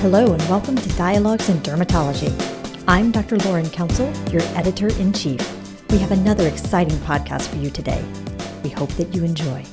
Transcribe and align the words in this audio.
Hello, 0.00 0.34
and 0.34 0.42
welcome 0.42 0.76
to 0.76 0.88
Dialogues 0.90 1.48
in 1.48 1.56
Dermatology. 1.60 2.30
I'm 2.86 3.10
Dr. 3.10 3.38
Lauren 3.38 3.68
Council, 3.70 4.12
your 4.30 4.42
editor 4.54 4.88
in 4.88 5.10
chief. 5.10 5.40
We 5.90 5.96
have 5.96 6.12
another 6.12 6.46
exciting 6.46 6.98
podcast 6.98 7.48
for 7.48 7.56
you 7.56 7.70
today. 7.70 8.04
We 8.62 8.68
hope 8.68 8.90
that 8.90 9.14
you 9.14 9.24
enjoy. 9.24 9.64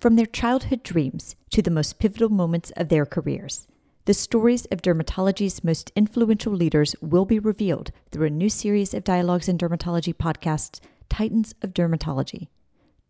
From 0.00 0.16
their 0.16 0.26
childhood 0.26 0.82
dreams 0.82 1.36
to 1.50 1.62
the 1.62 1.70
most 1.70 2.00
pivotal 2.00 2.30
moments 2.30 2.72
of 2.76 2.88
their 2.88 3.06
careers, 3.06 3.68
the 4.06 4.12
stories 4.12 4.66
of 4.72 4.82
dermatology's 4.82 5.62
most 5.62 5.92
influential 5.94 6.52
leaders 6.52 6.96
will 7.00 7.24
be 7.24 7.38
revealed 7.38 7.92
through 8.10 8.26
a 8.26 8.30
new 8.30 8.48
series 8.48 8.92
of 8.92 9.04
Dialogues 9.04 9.48
in 9.48 9.56
Dermatology 9.56 10.14
podcasts, 10.14 10.80
Titans 11.08 11.54
of 11.62 11.72
Dermatology. 11.72 12.48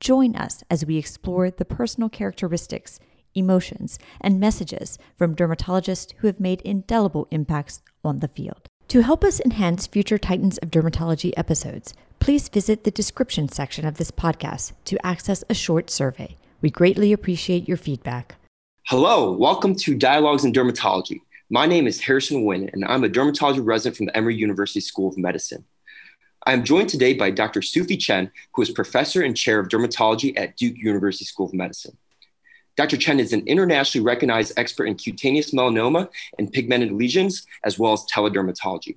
Join 0.00 0.34
us 0.34 0.64
as 0.70 0.86
we 0.86 0.96
explore 0.96 1.50
the 1.50 1.66
personal 1.66 2.08
characteristics, 2.08 3.00
emotions, 3.34 3.98
and 4.18 4.40
messages 4.40 4.98
from 5.18 5.36
dermatologists 5.36 6.14
who 6.16 6.26
have 6.26 6.40
made 6.40 6.62
indelible 6.62 7.28
impacts 7.30 7.82
on 8.02 8.20
the 8.20 8.28
field. 8.28 8.66
To 8.88 9.02
help 9.02 9.22
us 9.22 9.40
enhance 9.40 9.86
future 9.86 10.16
Titans 10.16 10.56
of 10.58 10.70
Dermatology 10.70 11.34
episodes, 11.36 11.92
please 12.18 12.48
visit 12.48 12.84
the 12.84 12.90
description 12.90 13.50
section 13.50 13.84
of 13.84 13.98
this 13.98 14.10
podcast 14.10 14.72
to 14.86 15.06
access 15.06 15.44
a 15.50 15.54
short 15.54 15.90
survey. 15.90 16.38
We 16.62 16.70
greatly 16.70 17.12
appreciate 17.12 17.68
your 17.68 17.76
feedback. 17.76 18.36
Hello, 18.86 19.32
welcome 19.32 19.76
to 19.76 19.94
Dialogues 19.94 20.46
in 20.46 20.54
Dermatology. 20.54 21.20
My 21.50 21.66
name 21.66 21.86
is 21.86 22.00
Harrison 22.00 22.42
Nguyen, 22.42 22.72
and 22.72 22.86
I'm 22.86 23.04
a 23.04 23.08
dermatology 23.08 23.60
resident 23.62 23.98
from 23.98 24.06
the 24.06 24.16
Emory 24.16 24.36
University 24.36 24.80
School 24.80 25.10
of 25.10 25.18
Medicine. 25.18 25.66
I 26.46 26.54
am 26.54 26.64
joined 26.64 26.88
today 26.88 27.12
by 27.12 27.30
Dr. 27.30 27.60
Suephy 27.60 28.00
Chen, 28.00 28.30
who 28.54 28.62
is 28.62 28.70
professor 28.70 29.22
and 29.22 29.36
chair 29.36 29.60
of 29.60 29.68
dermatology 29.68 30.32
at 30.38 30.56
Duke 30.56 30.78
University 30.78 31.26
School 31.26 31.46
of 31.46 31.52
Medicine. 31.52 31.98
Dr. 32.76 32.96
Chen 32.96 33.20
is 33.20 33.34
an 33.34 33.46
internationally 33.46 34.02
recognized 34.02 34.54
expert 34.56 34.86
in 34.86 34.94
cutaneous 34.94 35.52
melanoma 35.52 36.08
and 36.38 36.50
pigmented 36.50 36.92
lesions, 36.92 37.46
as 37.64 37.78
well 37.78 37.92
as 37.92 38.06
teledermatology. 38.06 38.96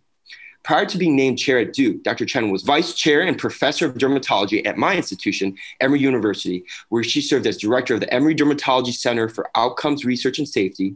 Prior 0.63 0.85
to 0.85 0.97
being 0.97 1.17
named 1.17 1.37
chair 1.37 1.59
at 1.59 1.73
Duke, 1.73 2.01
Dr. 2.03 2.25
Chen 2.25 2.49
was 2.49 2.61
vice 2.61 2.93
chair 2.93 3.19
and 3.19 3.37
professor 3.37 3.87
of 3.87 3.95
dermatology 3.95 4.65
at 4.65 4.77
my 4.77 4.95
institution, 4.95 5.57
Emory 5.81 5.99
University, 5.99 6.63
where 6.87 7.03
she 7.03 7.19
served 7.19 7.45
as 7.45 7.57
director 7.57 7.95
of 7.95 7.99
the 7.99 8.13
Emory 8.13 8.35
Dermatology 8.35 8.93
Center 8.93 9.27
for 9.27 9.49
Outcomes 9.55 10.05
Research 10.05 10.39
and 10.39 10.47
Safety, 10.47 10.95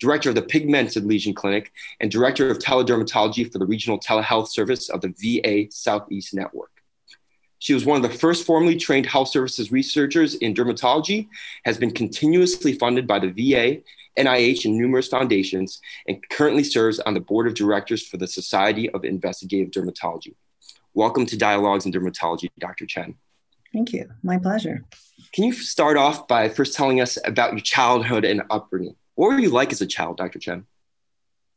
director 0.00 0.28
of 0.28 0.34
the 0.34 0.42
Pigmented 0.42 1.04
Lesion 1.04 1.34
Clinic, 1.34 1.72
and 2.00 2.10
director 2.10 2.50
of 2.50 2.58
teledermatology 2.58 3.50
for 3.50 3.58
the 3.58 3.66
Regional 3.66 3.98
Telehealth 3.98 4.48
Service 4.48 4.88
of 4.88 5.00
the 5.00 5.14
VA 5.18 5.70
Southeast 5.70 6.34
Network. 6.34 6.70
She 7.58 7.72
was 7.72 7.86
one 7.86 8.04
of 8.04 8.10
the 8.10 8.18
first 8.18 8.44
formally 8.44 8.76
trained 8.76 9.06
health 9.06 9.28
services 9.28 9.72
researchers 9.72 10.34
in 10.34 10.54
dermatology, 10.54 11.28
has 11.64 11.78
been 11.78 11.92
continuously 11.92 12.74
funded 12.74 13.06
by 13.06 13.18
the 13.18 13.30
VA, 13.30 13.80
NIH, 14.18 14.66
and 14.66 14.76
numerous 14.76 15.08
foundations, 15.08 15.80
and 16.06 16.22
currently 16.28 16.62
serves 16.62 17.00
on 17.00 17.14
the 17.14 17.20
board 17.20 17.46
of 17.46 17.54
directors 17.54 18.06
for 18.06 18.16
the 18.16 18.26
Society 18.26 18.90
of 18.90 19.04
Investigative 19.04 19.70
Dermatology. 19.70 20.34
Welcome 20.92 21.26
to 21.26 21.36
Dialogues 21.36 21.86
in 21.86 21.92
Dermatology, 21.92 22.50
Dr. 22.58 22.86
Chen. 22.86 23.14
Thank 23.72 23.92
you. 23.92 24.08
My 24.22 24.38
pleasure. 24.38 24.84
Can 25.32 25.44
you 25.44 25.52
start 25.52 25.96
off 25.96 26.28
by 26.28 26.48
first 26.48 26.74
telling 26.74 27.00
us 27.00 27.18
about 27.24 27.52
your 27.52 27.60
childhood 27.60 28.24
and 28.24 28.42
upbringing? 28.50 28.94
What 29.14 29.30
were 29.30 29.38
you 29.38 29.50
like 29.50 29.72
as 29.72 29.80
a 29.80 29.86
child, 29.86 30.16
Dr. 30.16 30.38
Chen? 30.38 30.66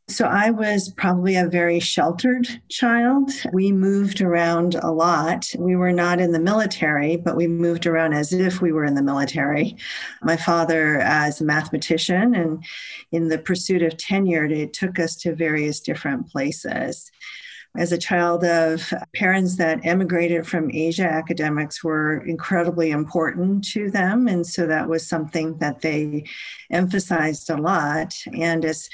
So 0.10 0.26
I 0.26 0.52
was 0.52 0.90
probably 0.90 1.36
a 1.36 1.48
very 1.48 1.82
sheltered 1.82 2.48
child. 2.70 3.30
We 3.52 3.74
moved 3.74 4.22
around 4.22 4.76
a 4.76 4.90
lot. 4.90 5.54
We 5.58 5.76
were 5.76 5.92
not 5.92 6.22
in 6.22 6.32
the 6.32 6.40
military, 6.40 7.18
but 7.18 7.36
we 7.36 7.46
moved 7.48 7.86
around 7.86 8.14
as 8.14 8.32
if 8.32 8.62
we 8.62 8.72
were 8.72 8.86
in 8.86 8.96
the 8.96 9.04
military. 9.04 9.76
My 10.22 10.38
father, 10.38 11.00
as 11.02 11.42
a 11.42 11.46
mathematician, 11.46 12.36
and 12.36 12.64
in 13.12 13.28
the 13.28 13.38
pursuit 13.38 13.82
of 13.82 13.98
tenure, 13.98 14.46
it 14.46 14.72
took 14.72 14.98
us 14.98 15.18
to 15.18 15.36
various 15.36 15.82
different 15.82 16.30
places 16.30 17.12
as 17.76 17.92
a 17.92 17.98
child 17.98 18.44
of 18.44 18.94
parents 19.14 19.58
that 19.58 19.86
emigrated 19.86 20.48
from 20.48 20.72
Asia, 20.72 21.04
academics 21.04 21.84
were 21.84 22.26
incredibly 22.26 22.92
important 22.92 23.64
to 23.66 23.92
them. 23.92 24.28
And 24.28 24.46
so 24.46 24.66
that 24.68 24.88
was 24.88 25.08
something 25.08 25.58
that 25.60 25.82
they 25.82 26.24
emphasized 26.72 27.50
a 27.50 27.58
lot. 27.58 28.16
And 28.34 28.66
as 28.66 28.90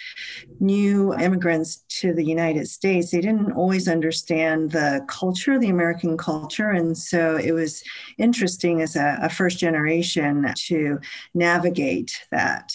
new 0.59 1.13
immigrants 1.15 1.83
to 1.99 2.13
the 2.13 2.25
United 2.25 2.67
States, 2.67 3.11
they 3.11 3.21
didn't 3.21 3.53
always 3.53 3.87
understand 3.87 4.71
the 4.71 5.05
culture, 5.07 5.57
the 5.59 5.69
American 5.69 6.17
culture. 6.17 6.71
And 6.71 6.97
so 6.97 7.37
it 7.37 7.51
was 7.51 7.83
interesting 8.17 8.81
as 8.81 8.95
a, 8.95 9.17
a 9.21 9.29
first 9.29 9.59
generation 9.59 10.51
to 10.67 10.99
navigate 11.33 12.19
that. 12.31 12.71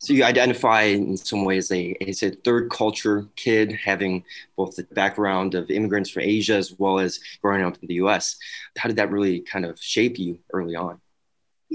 So 0.00 0.14
you 0.14 0.24
identify 0.24 0.82
in 0.82 1.14
some 1.18 1.44
ways 1.44 1.70
a, 1.70 1.94
as 2.08 2.22
a 2.22 2.30
third 2.30 2.70
culture 2.70 3.26
kid 3.36 3.72
having 3.72 4.24
both 4.56 4.74
the 4.74 4.84
background 4.84 5.54
of 5.54 5.70
immigrants 5.70 6.08
from 6.08 6.22
Asia 6.22 6.54
as 6.54 6.72
well 6.78 6.98
as 6.98 7.20
growing 7.42 7.62
up 7.62 7.76
in 7.82 7.86
the 7.86 7.94
US. 7.94 8.36
How 8.78 8.88
did 8.88 8.96
that 8.96 9.10
really 9.10 9.40
kind 9.40 9.66
of 9.66 9.78
shape 9.78 10.18
you 10.18 10.38
early 10.54 10.74
on? 10.74 11.00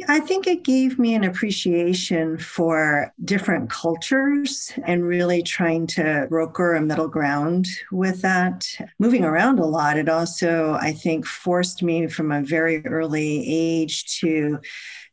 I 0.10 0.20
think 0.20 0.46
it 0.46 0.64
gave 0.64 1.00
me 1.00 1.16
an 1.16 1.24
appreciation 1.24 2.38
for 2.38 3.14
different 3.24 3.70
cultures 3.70 4.74
and 4.84 5.06
really 5.06 5.42
trying 5.42 5.88
to 5.88 6.28
broker 6.30 6.74
a 6.74 6.82
middle 6.82 7.08
ground 7.08 7.68
with 7.94 8.22
that. 8.22 8.68
Moving 9.00 9.24
around 9.24 9.60
a 9.60 9.66
lot, 9.66 9.98
it 9.98 10.10
also, 10.10 10.74
I 10.74 10.92
think, 10.92 11.26
forced 11.26 11.82
me 11.82 12.08
from 12.08 12.34
a 12.34 12.42
very 12.42 12.86
early 12.86 13.46
age 13.48 14.20
to 14.20 14.60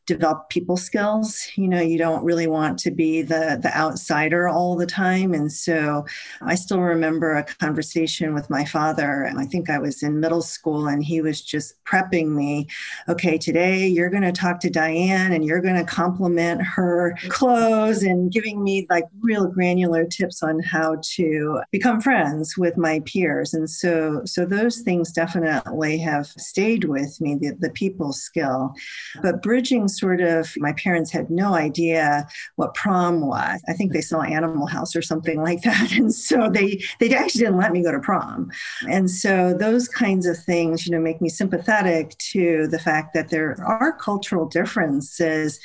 develop 0.05 0.49
people 0.49 0.77
skills. 0.77 1.47
You 1.55 1.67
know, 1.67 1.81
you 1.81 1.97
don't 1.97 2.23
really 2.23 2.47
want 2.47 2.77
to 2.79 2.91
be 2.91 3.21
the 3.21 3.59
the 3.61 3.75
outsider 3.75 4.47
all 4.47 4.75
the 4.75 4.85
time. 4.85 5.33
And 5.33 5.51
so 5.51 6.05
I 6.41 6.55
still 6.55 6.81
remember 6.81 7.33
a 7.33 7.43
conversation 7.43 8.33
with 8.33 8.49
my 8.49 8.65
father. 8.65 9.31
I 9.37 9.45
think 9.45 9.69
I 9.69 9.79
was 9.79 10.03
in 10.03 10.19
middle 10.19 10.41
school 10.41 10.87
and 10.87 11.03
he 11.03 11.21
was 11.21 11.41
just 11.41 11.83
prepping 11.85 12.29
me. 12.29 12.67
Okay, 13.07 13.37
today 13.37 13.87
you're 13.87 14.09
going 14.09 14.23
to 14.23 14.31
talk 14.31 14.59
to 14.61 14.69
Diane 14.69 15.31
and 15.31 15.45
you're 15.45 15.61
going 15.61 15.75
to 15.75 15.83
compliment 15.83 16.61
her 16.61 17.17
clothes 17.29 18.03
and 18.03 18.31
giving 18.31 18.63
me 18.63 18.85
like 18.89 19.05
real 19.21 19.47
granular 19.47 20.05
tips 20.05 20.43
on 20.43 20.59
how 20.59 20.97
to 21.15 21.61
become 21.71 22.01
friends 22.01 22.57
with 22.57 22.77
my 22.77 23.01
peers. 23.05 23.53
And 23.53 23.69
so 23.69 24.21
so 24.25 24.45
those 24.45 24.81
things 24.81 25.11
definitely 25.11 25.97
have 25.99 26.27
stayed 26.27 26.85
with 26.85 27.19
me, 27.21 27.35
the, 27.35 27.51
the 27.59 27.69
people 27.69 28.11
skill. 28.11 28.73
But 29.21 29.41
bridging 29.41 29.87
sort 29.97 30.21
of, 30.21 30.51
my 30.57 30.73
parents 30.73 31.11
had 31.11 31.29
no 31.29 31.53
idea 31.53 32.27
what 32.55 32.73
prom 32.73 33.25
was. 33.27 33.61
I 33.67 33.73
think 33.73 33.91
they 33.91 34.01
saw 34.01 34.21
Animal 34.21 34.67
House 34.67 34.95
or 34.95 35.01
something 35.01 35.41
like 35.41 35.61
that. 35.63 35.91
And 35.93 36.13
so 36.13 36.49
they, 36.49 36.83
they 36.99 37.13
actually 37.15 37.41
didn't 37.41 37.57
let 37.57 37.71
me 37.71 37.83
go 37.83 37.91
to 37.91 37.99
prom. 37.99 38.51
And 38.89 39.09
so 39.09 39.53
those 39.53 39.87
kinds 39.87 40.25
of 40.25 40.37
things, 40.37 40.85
you 40.85 40.91
know, 40.91 40.99
make 40.99 41.21
me 41.21 41.29
sympathetic 41.29 42.17
to 42.31 42.67
the 42.67 42.79
fact 42.79 43.13
that 43.13 43.29
there 43.29 43.55
are 43.65 43.93
cultural 43.93 44.47
differences 44.47 45.59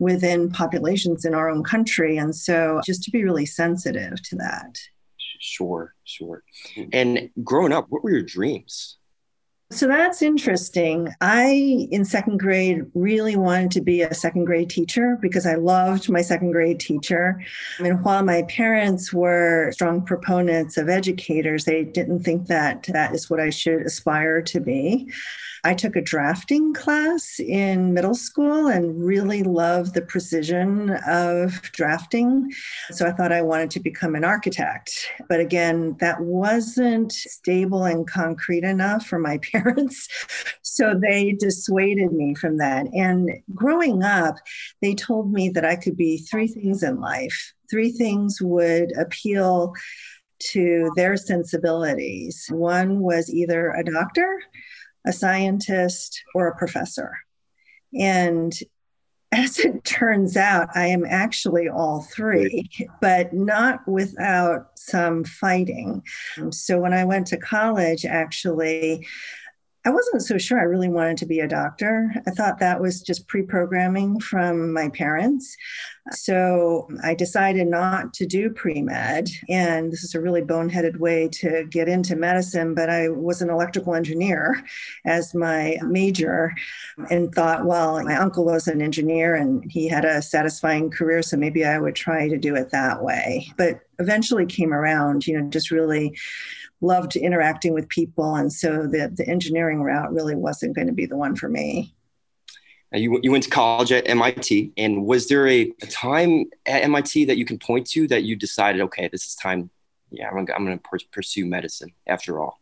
within 0.00 0.50
populations 0.50 1.24
in 1.24 1.34
our 1.34 1.48
own 1.48 1.62
country. 1.62 2.16
And 2.16 2.34
so 2.34 2.80
just 2.84 3.02
to 3.04 3.10
be 3.10 3.24
really 3.24 3.46
sensitive 3.46 4.20
to 4.22 4.36
that. 4.36 4.76
Sure, 5.40 5.94
sure. 6.04 6.42
And 6.92 7.30
growing 7.42 7.72
up, 7.72 7.86
what 7.88 8.04
were 8.04 8.10
your 8.10 8.22
dreams? 8.22 8.98
So 9.72 9.86
that's 9.88 10.20
interesting. 10.20 11.08
I, 11.22 11.88
in 11.90 12.04
second 12.04 12.38
grade, 12.38 12.82
really 12.94 13.36
wanted 13.36 13.70
to 13.72 13.80
be 13.80 14.02
a 14.02 14.12
second 14.12 14.44
grade 14.44 14.68
teacher 14.68 15.18
because 15.22 15.46
I 15.46 15.54
loved 15.54 16.10
my 16.10 16.20
second 16.20 16.52
grade 16.52 16.78
teacher. 16.78 17.40
And 17.78 18.04
while 18.04 18.22
my 18.22 18.42
parents 18.42 19.14
were 19.14 19.70
strong 19.72 20.04
proponents 20.04 20.76
of 20.76 20.90
educators, 20.90 21.64
they 21.64 21.84
didn't 21.84 22.20
think 22.20 22.48
that 22.48 22.82
that 22.92 23.14
is 23.14 23.30
what 23.30 23.40
I 23.40 23.48
should 23.48 23.80
aspire 23.82 24.42
to 24.42 24.60
be. 24.60 25.10
I 25.64 25.74
took 25.74 25.94
a 25.94 26.00
drafting 26.00 26.74
class 26.74 27.38
in 27.38 27.94
middle 27.94 28.16
school 28.16 28.66
and 28.66 29.04
really 29.04 29.44
loved 29.44 29.94
the 29.94 30.02
precision 30.02 30.90
of 31.06 31.62
drafting. 31.72 32.50
So 32.90 33.06
I 33.06 33.12
thought 33.12 33.30
I 33.30 33.42
wanted 33.42 33.70
to 33.72 33.80
become 33.80 34.16
an 34.16 34.24
architect. 34.24 34.90
But 35.28 35.38
again, 35.38 35.96
that 36.00 36.20
wasn't 36.20 37.12
stable 37.12 37.84
and 37.84 38.08
concrete 38.08 38.64
enough 38.64 39.06
for 39.06 39.20
my 39.20 39.38
parents. 39.52 40.08
So 40.62 40.98
they 41.00 41.32
dissuaded 41.32 42.12
me 42.12 42.34
from 42.34 42.58
that. 42.58 42.86
And 42.92 43.30
growing 43.54 44.02
up, 44.02 44.36
they 44.80 44.94
told 44.94 45.32
me 45.32 45.48
that 45.50 45.64
I 45.64 45.76
could 45.76 45.96
be 45.96 46.18
three 46.18 46.48
things 46.48 46.82
in 46.82 47.00
life. 47.00 47.54
Three 47.70 47.92
things 47.92 48.42
would 48.42 48.92
appeal 48.98 49.74
to 50.50 50.90
their 50.96 51.16
sensibilities. 51.16 52.46
One 52.50 53.00
was 53.00 53.32
either 53.32 53.70
a 53.70 53.84
doctor, 53.84 54.40
a 55.06 55.12
scientist, 55.12 56.22
or 56.34 56.48
a 56.48 56.56
professor. 56.56 57.12
And 57.98 58.52
as 59.32 59.58
it 59.58 59.84
turns 59.84 60.36
out, 60.36 60.68
I 60.74 60.86
am 60.86 61.04
actually 61.04 61.68
all 61.68 62.02
three, 62.02 62.68
but 63.00 63.32
not 63.32 63.86
without 63.88 64.78
some 64.78 65.24
fighting. 65.24 66.02
Um, 66.38 66.52
so 66.52 66.78
when 66.78 66.92
I 66.92 67.04
went 67.04 67.26
to 67.28 67.36
college, 67.36 68.04
actually, 68.04 69.06
I 69.84 69.90
wasn't 69.90 70.22
so 70.22 70.38
sure 70.38 70.60
I 70.60 70.64
really 70.64 70.88
wanted 70.88 71.16
to 71.18 71.26
be 71.26 71.40
a 71.40 71.48
doctor. 71.48 72.12
I 72.24 72.30
thought 72.30 72.60
that 72.60 72.80
was 72.80 73.02
just 73.02 73.26
pre 73.26 73.42
programming 73.42 74.20
from 74.20 74.72
my 74.72 74.88
parents. 74.90 75.56
So 76.12 76.88
I 77.02 77.14
decided 77.14 77.66
not 77.66 78.14
to 78.14 78.26
do 78.26 78.50
pre 78.50 78.80
med. 78.80 79.28
And 79.48 79.92
this 79.92 80.04
is 80.04 80.14
a 80.14 80.20
really 80.20 80.42
boneheaded 80.42 80.98
way 80.98 81.28
to 81.32 81.64
get 81.68 81.88
into 81.88 82.14
medicine, 82.14 82.74
but 82.74 82.90
I 82.90 83.08
was 83.08 83.42
an 83.42 83.50
electrical 83.50 83.96
engineer 83.96 84.62
as 85.04 85.34
my 85.34 85.78
major 85.82 86.52
and 87.10 87.34
thought, 87.34 87.64
well, 87.64 88.00
my 88.04 88.16
uncle 88.16 88.44
was 88.44 88.68
an 88.68 88.82
engineer 88.82 89.34
and 89.34 89.64
he 89.68 89.88
had 89.88 90.04
a 90.04 90.22
satisfying 90.22 90.90
career. 90.90 91.22
So 91.22 91.36
maybe 91.36 91.64
I 91.64 91.80
would 91.80 91.96
try 91.96 92.28
to 92.28 92.38
do 92.38 92.54
it 92.54 92.70
that 92.70 93.02
way. 93.02 93.52
But 93.56 93.80
eventually 93.98 94.46
came 94.46 94.72
around, 94.72 95.26
you 95.26 95.38
know, 95.40 95.48
just 95.48 95.70
really 95.70 96.16
loved 96.82 97.16
interacting 97.16 97.72
with 97.72 97.88
people. 97.88 98.34
And 98.34 98.52
so 98.52 98.86
the, 98.86 99.10
the 99.14 99.26
engineering 99.26 99.82
route 99.82 100.12
really 100.12 100.34
wasn't 100.34 100.74
going 100.74 100.88
to 100.88 100.92
be 100.92 101.06
the 101.06 101.16
one 101.16 101.36
for 101.36 101.48
me. 101.48 101.94
You, 102.94 103.18
you 103.22 103.32
went 103.32 103.44
to 103.44 103.50
college 103.50 103.90
at 103.90 104.06
MIT, 104.06 104.72
and 104.76 105.06
was 105.06 105.26
there 105.26 105.48
a, 105.48 105.72
a, 105.82 105.86
time 105.86 106.44
at 106.66 106.82
MIT 106.82 107.24
that 107.24 107.38
you 107.38 107.46
can 107.46 107.58
point 107.58 107.86
to 107.92 108.06
that 108.08 108.24
you 108.24 108.36
decided, 108.36 108.82
okay, 108.82 109.08
this 109.10 109.26
is 109.26 109.34
time, 109.34 109.70
yeah, 110.10 110.28
I'm, 110.28 110.36
I'm 110.54 110.66
going 110.66 110.78
to 110.78 111.06
pursue 111.10 111.46
medicine 111.46 111.94
after 112.06 112.38
all? 112.38 112.60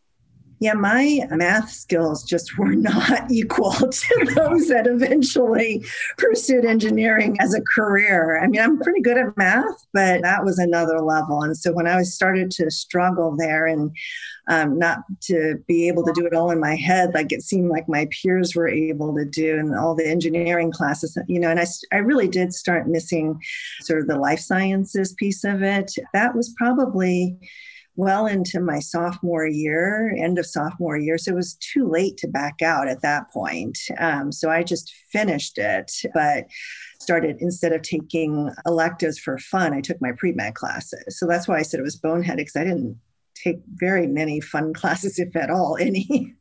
Yeah, 0.61 0.73
my 0.73 1.21
math 1.31 1.71
skills 1.71 2.23
just 2.23 2.55
were 2.57 2.75
not 2.75 3.29
equal 3.31 3.73
to 3.73 4.31
those 4.35 4.67
that 4.67 4.85
eventually 4.85 5.83
pursued 6.17 6.65
engineering 6.65 7.35
as 7.39 7.55
a 7.55 7.61
career. 7.75 8.39
I 8.39 8.47
mean, 8.47 8.61
I'm 8.61 8.79
pretty 8.79 9.01
good 9.01 9.17
at 9.17 9.35
math, 9.35 9.87
but 9.91 10.21
that 10.21 10.45
was 10.45 10.59
another 10.59 11.01
level. 11.01 11.41
And 11.41 11.57
so 11.57 11.73
when 11.73 11.87
I 11.87 12.03
started 12.03 12.51
to 12.51 12.69
struggle 12.69 13.35
there 13.35 13.65
and 13.65 13.91
um, 14.49 14.77
not 14.77 14.99
to 15.21 15.55
be 15.67 15.87
able 15.87 16.03
to 16.03 16.13
do 16.13 16.27
it 16.27 16.33
all 16.33 16.51
in 16.51 16.59
my 16.59 16.75
head, 16.75 17.15
like 17.15 17.31
it 17.31 17.41
seemed 17.41 17.69
like 17.69 17.89
my 17.89 18.07
peers 18.11 18.55
were 18.55 18.67
able 18.67 19.15
to 19.15 19.25
do, 19.25 19.57
and 19.57 19.75
all 19.75 19.95
the 19.95 20.07
engineering 20.07 20.71
classes, 20.71 21.17
you 21.27 21.39
know, 21.39 21.49
and 21.49 21.59
I, 21.59 21.65
I 21.91 21.97
really 21.97 22.27
did 22.27 22.53
start 22.53 22.87
missing 22.87 23.39
sort 23.81 24.01
of 24.01 24.07
the 24.07 24.17
life 24.17 24.39
sciences 24.39 25.13
piece 25.13 25.43
of 25.43 25.63
it. 25.63 25.91
That 26.13 26.35
was 26.35 26.53
probably 26.57 27.37
well 27.95 28.25
into 28.25 28.59
my 28.59 28.79
sophomore 28.79 29.45
year, 29.45 30.15
end 30.17 30.39
of 30.39 30.45
sophomore 30.45 30.97
year. 30.97 31.17
So 31.17 31.31
it 31.31 31.35
was 31.35 31.55
too 31.55 31.89
late 31.89 32.17
to 32.17 32.27
back 32.27 32.61
out 32.61 32.87
at 32.87 33.01
that 33.01 33.31
point. 33.31 33.77
Um, 33.99 34.31
so 34.31 34.49
I 34.49 34.63
just 34.63 34.93
finished 35.11 35.57
it, 35.57 35.91
but 36.13 36.45
started 37.01 37.37
instead 37.39 37.73
of 37.73 37.81
taking 37.81 38.49
electives 38.65 39.19
for 39.19 39.37
fun, 39.37 39.73
I 39.73 39.81
took 39.81 40.01
my 40.01 40.11
pre 40.17 40.31
med 40.31 40.55
classes. 40.55 41.19
So 41.19 41.27
that's 41.27 41.47
why 41.47 41.57
I 41.57 41.63
said 41.63 41.79
it 41.79 41.83
was 41.83 41.97
bonehead 41.97 42.37
because 42.37 42.55
I 42.55 42.63
didn't 42.63 42.99
take 43.35 43.59
very 43.73 44.07
many 44.07 44.39
fun 44.39 44.73
classes, 44.81 45.19
if 45.19 45.35
at 45.35 45.49
all, 45.49 45.77
any. 45.79 46.35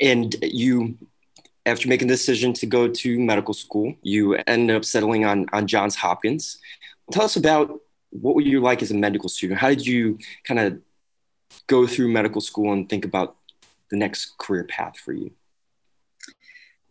And 0.00 0.34
you 0.42 0.96
after 1.66 1.88
making 1.88 2.08
the 2.08 2.14
decision 2.14 2.52
to 2.54 2.66
go 2.66 2.88
to 2.88 3.20
medical 3.20 3.52
school, 3.52 3.94
you 4.02 4.34
ended 4.46 4.74
up 4.74 4.84
settling 4.84 5.24
on, 5.24 5.46
on 5.52 5.66
Johns 5.66 5.94
Hopkins. 5.94 6.58
Tell 7.12 7.24
us 7.24 7.36
about 7.36 7.80
what 8.10 8.34
were 8.34 8.40
you 8.42 8.60
like 8.60 8.82
as 8.82 8.90
a 8.90 8.94
medical 8.94 9.28
student? 9.28 9.60
How 9.60 9.68
did 9.68 9.86
you 9.86 10.18
kind 10.44 10.60
of 10.60 10.80
go 11.66 11.86
through 11.86 12.12
medical 12.12 12.40
school 12.40 12.72
and 12.72 12.88
think 12.88 13.04
about 13.04 13.36
the 13.90 13.96
next 13.96 14.36
career 14.38 14.64
path 14.64 14.96
for 14.98 15.12
you? 15.12 15.30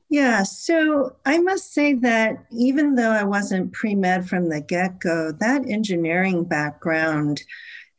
Yeah, 0.09 0.41
so 0.41 1.15
I 1.25 1.37
must 1.37 1.71
say 1.71 1.93
that 1.93 2.45
even 2.51 2.95
though 2.95 3.11
I 3.11 3.23
wasn't 3.23 3.73
pre 3.73 3.93
med 3.93 4.27
from 4.27 4.49
the 4.49 4.59
get 4.59 4.99
go, 4.99 5.31
that 5.33 5.69
engineering 5.69 6.45
background 6.45 7.43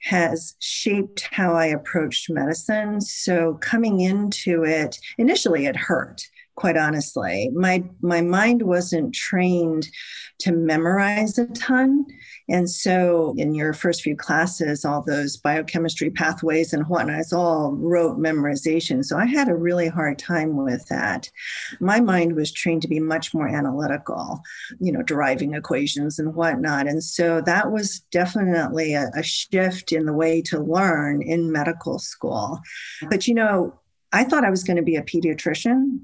has 0.02 0.56
shaped 0.58 1.28
how 1.30 1.54
I 1.54 1.66
approached 1.66 2.30
medicine. 2.30 3.00
So 3.00 3.54
coming 3.60 4.00
into 4.00 4.64
it, 4.64 4.98
initially 5.18 5.66
it 5.66 5.76
hurt 5.76 6.26
quite 6.60 6.76
honestly. 6.76 7.50
My 7.54 7.82
my 8.02 8.20
mind 8.20 8.60
wasn't 8.60 9.14
trained 9.14 9.88
to 10.40 10.52
memorize 10.52 11.38
a 11.38 11.46
ton. 11.46 12.04
And 12.50 12.68
so 12.68 13.34
in 13.38 13.54
your 13.54 13.72
first 13.72 14.02
few 14.02 14.14
classes, 14.14 14.84
all 14.84 15.02
those 15.02 15.38
biochemistry 15.38 16.10
pathways 16.10 16.74
and 16.74 16.86
whatnot, 16.86 17.20
it's 17.20 17.32
all 17.32 17.72
rote 17.72 18.18
memorization. 18.18 19.02
So 19.02 19.16
I 19.16 19.24
had 19.24 19.48
a 19.48 19.54
really 19.54 19.88
hard 19.88 20.18
time 20.18 20.56
with 20.56 20.86
that. 20.88 21.30
My 21.80 21.98
mind 21.98 22.36
was 22.36 22.52
trained 22.52 22.82
to 22.82 22.88
be 22.88 23.00
much 23.00 23.32
more 23.32 23.48
analytical, 23.48 24.42
you 24.80 24.92
know, 24.92 25.02
deriving 25.02 25.54
equations 25.54 26.18
and 26.18 26.34
whatnot. 26.34 26.86
And 26.86 27.02
so 27.02 27.40
that 27.40 27.72
was 27.72 28.00
definitely 28.12 28.92
a, 28.92 29.10
a 29.14 29.22
shift 29.22 29.92
in 29.92 30.04
the 30.04 30.12
way 30.12 30.42
to 30.42 30.60
learn 30.60 31.22
in 31.22 31.50
medical 31.52 31.98
school. 31.98 32.60
But 33.08 33.26
you 33.26 33.32
know, 33.32 33.80
I 34.12 34.24
thought 34.24 34.44
I 34.44 34.50
was 34.50 34.64
going 34.64 34.76
to 34.76 34.82
be 34.82 34.96
a 34.96 35.02
pediatrician 35.02 36.00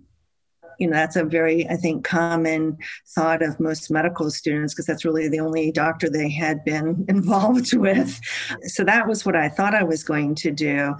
you 0.78 0.86
know 0.86 0.96
that's 0.96 1.16
a 1.16 1.24
very 1.24 1.68
i 1.68 1.76
think 1.76 2.04
common 2.04 2.76
thought 3.14 3.42
of 3.42 3.58
most 3.60 3.90
medical 3.90 4.30
students 4.30 4.74
because 4.74 4.86
that's 4.86 5.04
really 5.04 5.28
the 5.28 5.40
only 5.40 5.72
doctor 5.72 6.08
they 6.08 6.28
had 6.28 6.64
been 6.64 7.04
involved 7.08 7.74
with. 7.74 8.20
So 8.62 8.84
that 8.84 9.06
was 9.06 9.24
what 9.24 9.36
i 9.36 9.48
thought 9.48 9.74
i 9.74 9.84
was 9.84 10.02
going 10.02 10.34
to 10.36 10.50
do. 10.50 10.94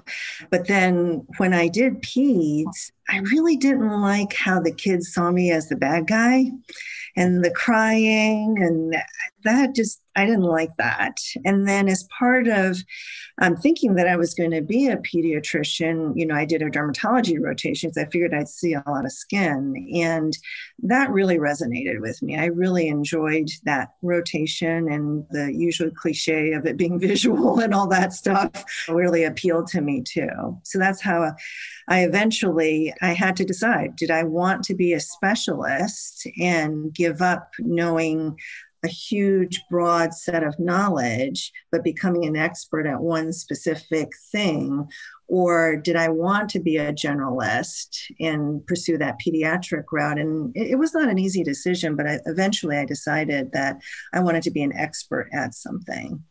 But 0.51 0.67
then 0.67 1.27
when 1.39 1.53
i 1.53 1.69
did 1.69 2.03
peds 2.03 2.91
i 3.09 3.19
really 3.33 3.57
didn't 3.57 4.01
like 4.01 4.35
how 4.35 4.61
the 4.61 4.73
kids 4.73 5.13
saw 5.13 5.31
me 5.31 5.51
as 5.51 5.69
the 5.69 5.77
bad 5.77 6.07
guy 6.07 6.51
and 7.17 7.43
the 7.45 7.51
crying 7.51 8.57
and 8.61 8.95
that 9.45 9.75
just 9.75 10.03
i 10.17 10.25
didn't 10.25 10.43
like 10.43 10.77
that. 10.77 11.17
And 11.45 11.69
then 11.69 11.89
as 11.89 12.09
part 12.19 12.49
of 12.49 12.79
um, 13.41 13.57
thinking 13.57 13.95
that 13.95 14.09
i 14.09 14.17
was 14.17 14.35
going 14.35 14.51
to 14.51 14.63
be 14.63 14.89
a 14.89 14.97
pediatrician 14.99 16.13
you 16.15 16.27
know 16.27 16.35
i 16.35 16.45
did 16.45 16.63
a 16.63 16.71
dermatology 16.71 17.39
rotation 17.41 17.89
because 17.89 18.03
i 18.03 18.11
figured 18.11 18.35
i'd 18.35 18.49
see 18.49 18.75
a 18.75 18.83
lot 18.87 19.05
of 19.05 19.13
skin 19.13 19.89
and 19.95 20.37
that 20.83 21.11
really 21.11 21.39
resonated 21.39 22.01
with 22.01 22.23
me. 22.23 22.37
I 22.37 22.47
really 22.47 22.89
enjoyed 22.89 23.49
that 23.65 23.91
rotation 24.03 24.91
and 24.93 25.25
the 25.31 25.53
usual 25.53 25.91
cliche 25.91 26.53
of 26.53 26.67
it 26.67 26.77
being 26.77 26.99
visual 27.07 27.61
and 27.61 27.75
all 27.75 27.89
that 27.89 28.13
stuff 28.13 28.51
really 28.89 29.25
appealed 29.25 29.69
to 29.69 29.81
me 29.81 30.03
too. 30.03 30.59
So 30.65 30.79
that's 30.79 31.03
how 31.03 31.35
i 31.89 32.01
eventually 32.01 32.93
i 33.03 33.13
had 33.13 33.37
to 33.37 33.45
decide 33.45 33.97
did 33.97 34.11
i 34.11 34.23
want 34.23 34.63
to 34.63 34.75
be 34.75 34.93
a 34.93 35.01
specialist 35.01 36.27
and 36.39 36.93
give 36.95 37.21
up 37.23 37.51
knowing 37.59 38.37
a 38.87 38.89
huge, 38.89 39.63
broad 39.71 40.15
set 40.15 40.43
of 40.43 40.59
knowledge, 40.59 41.53
but 41.71 41.85
becoming 41.85 42.25
an 42.25 42.37
expert 42.37 42.87
at 42.87 43.01
one 43.01 43.33
specific 43.33 44.11
thing? 44.33 44.89
Or 45.29 45.77
did 45.77 45.97
I 45.97 46.09
want 46.09 46.49
to 46.51 46.61
be 46.61 46.77
a 46.77 46.93
generalist 46.93 47.89
and 48.21 48.65
pursue 48.67 48.97
that 48.99 49.19
pediatric 49.19 49.85
route? 49.93 50.19
And 50.19 50.57
it, 50.57 50.73
it 50.73 50.79
was 50.79 50.95
not 50.95 51.09
an 51.09 51.19
easy 51.19 51.43
decision, 51.43 51.97
but 51.97 52.07
I, 52.07 52.21
eventually 52.27 52.77
I 52.77 52.85
decided 52.85 53.53
that 53.53 53.77
I 54.15 54.21
wanted 54.21 54.45
to 54.45 54.51
be 54.53 54.63
an 54.63 54.73
expert 54.73 55.29
at 55.33 55.55
something. 55.55 56.23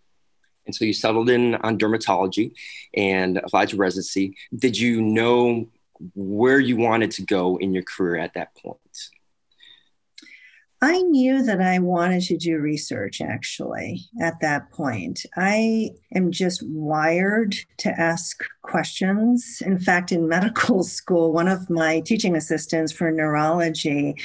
And 0.66 0.76
so 0.76 0.86
you 0.86 0.94
settled 0.94 1.30
in 1.30 1.56
on 1.56 1.78
dermatology 1.78 2.54
and 2.96 3.38
applied 3.38 3.70
to 3.70 3.78
residency. 3.78 4.36
Did 4.56 4.78
you 4.78 5.02
know 5.02 5.68
where 6.14 6.60
you 6.60 6.78
wanted 6.78 7.12
to 7.12 7.22
go 7.22 7.58
in 7.58 7.74
your 7.74 7.84
career 7.84 8.18
at 8.18 8.34
that 8.34 8.56
point? 8.56 8.80
I 10.82 11.02
knew 11.02 11.42
that 11.44 11.62
I 11.62 11.80
wanted 11.80 12.22
to 12.24 12.38
do 12.38 12.60
research 12.60 13.22
actually 13.22 14.02
at 14.22 14.40
that 14.42 14.72
point. 14.72 15.26
I 15.38 15.92
am 16.14 16.32
just 16.32 16.64
wired 16.68 17.56
to 17.80 17.90
ask 17.90 18.44
questions. 18.62 19.62
In 19.66 19.80
fact, 19.80 20.12
in 20.12 20.28
medical 20.28 20.84
school, 20.98 21.32
one 21.32 21.48
of 21.48 21.70
my 21.70 22.02
teaching 22.02 22.36
assistants 22.36 22.92
for 22.92 23.12
neurology 23.12 24.16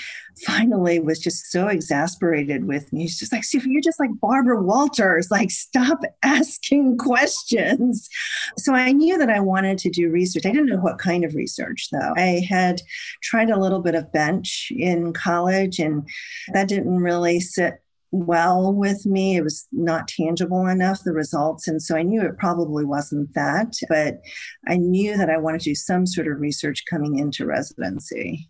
finally 0.45 0.99
was 0.99 1.19
just 1.19 1.51
so 1.51 1.69
exasperated 1.69 2.65
with 2.65 2.93
me. 2.93 3.03
He's 3.03 3.19
just 3.19 3.33
like, 3.33 3.43
Suephy, 3.43 3.67
you're 3.67 3.83
just 3.83 4.01
like 4.01 4.11
Barbara 4.21 4.63
Walters. 4.63 5.31
Like, 5.31 5.51
stop 5.51 6.01
asking 6.23 6.99
questions. 6.99 8.09
So 8.57 8.75
I 8.75 8.93
knew 8.93 9.19
that 9.19 9.31
I 9.31 9.41
wanted 9.41 9.79
to 9.79 9.91
do 9.91 10.11
research. 10.11 10.47
I 10.47 10.51
didn't 10.51 10.67
know 10.67 10.79
what 10.79 10.99
kind 10.99 11.25
of 11.25 11.35
research, 11.35 11.89
though. 11.93 12.15
I 12.17 12.43
had 12.49 12.81
tried 13.23 13.51
a 13.51 13.61
little 13.61 13.81
bit 13.81 13.95
of 13.95 14.13
bench 14.13 14.73
in 14.75 15.13
college, 15.13 15.79
and 15.79 16.09
that 16.53 16.69
didn't 16.69 16.99
really 16.99 17.41
sit 17.41 17.83
well 18.13 18.73
with 18.73 19.07
me. 19.07 19.37
It 19.37 19.45
was 19.45 19.69
not 19.73 20.09
tangible 20.09 20.67
enough, 20.67 21.05
the 21.05 21.13
results. 21.13 21.69
And 21.69 21.81
so 21.81 21.97
I 21.97 22.03
knew 22.03 22.23
it 22.23 22.39
probably 22.39 22.85
wasn't 22.85 23.33
that, 23.35 23.75
but 23.89 24.21
I 24.67 24.77
knew 24.77 25.17
that 25.17 25.31
I 25.31 25.39
wanted 25.39 25.61
to 25.63 25.71
do 25.71 25.75
some 25.75 26.07
sort 26.07 26.29
of 26.29 26.41
research 26.41 26.85
coming 26.91 27.19
into 27.19 27.47
residency. 27.47 28.49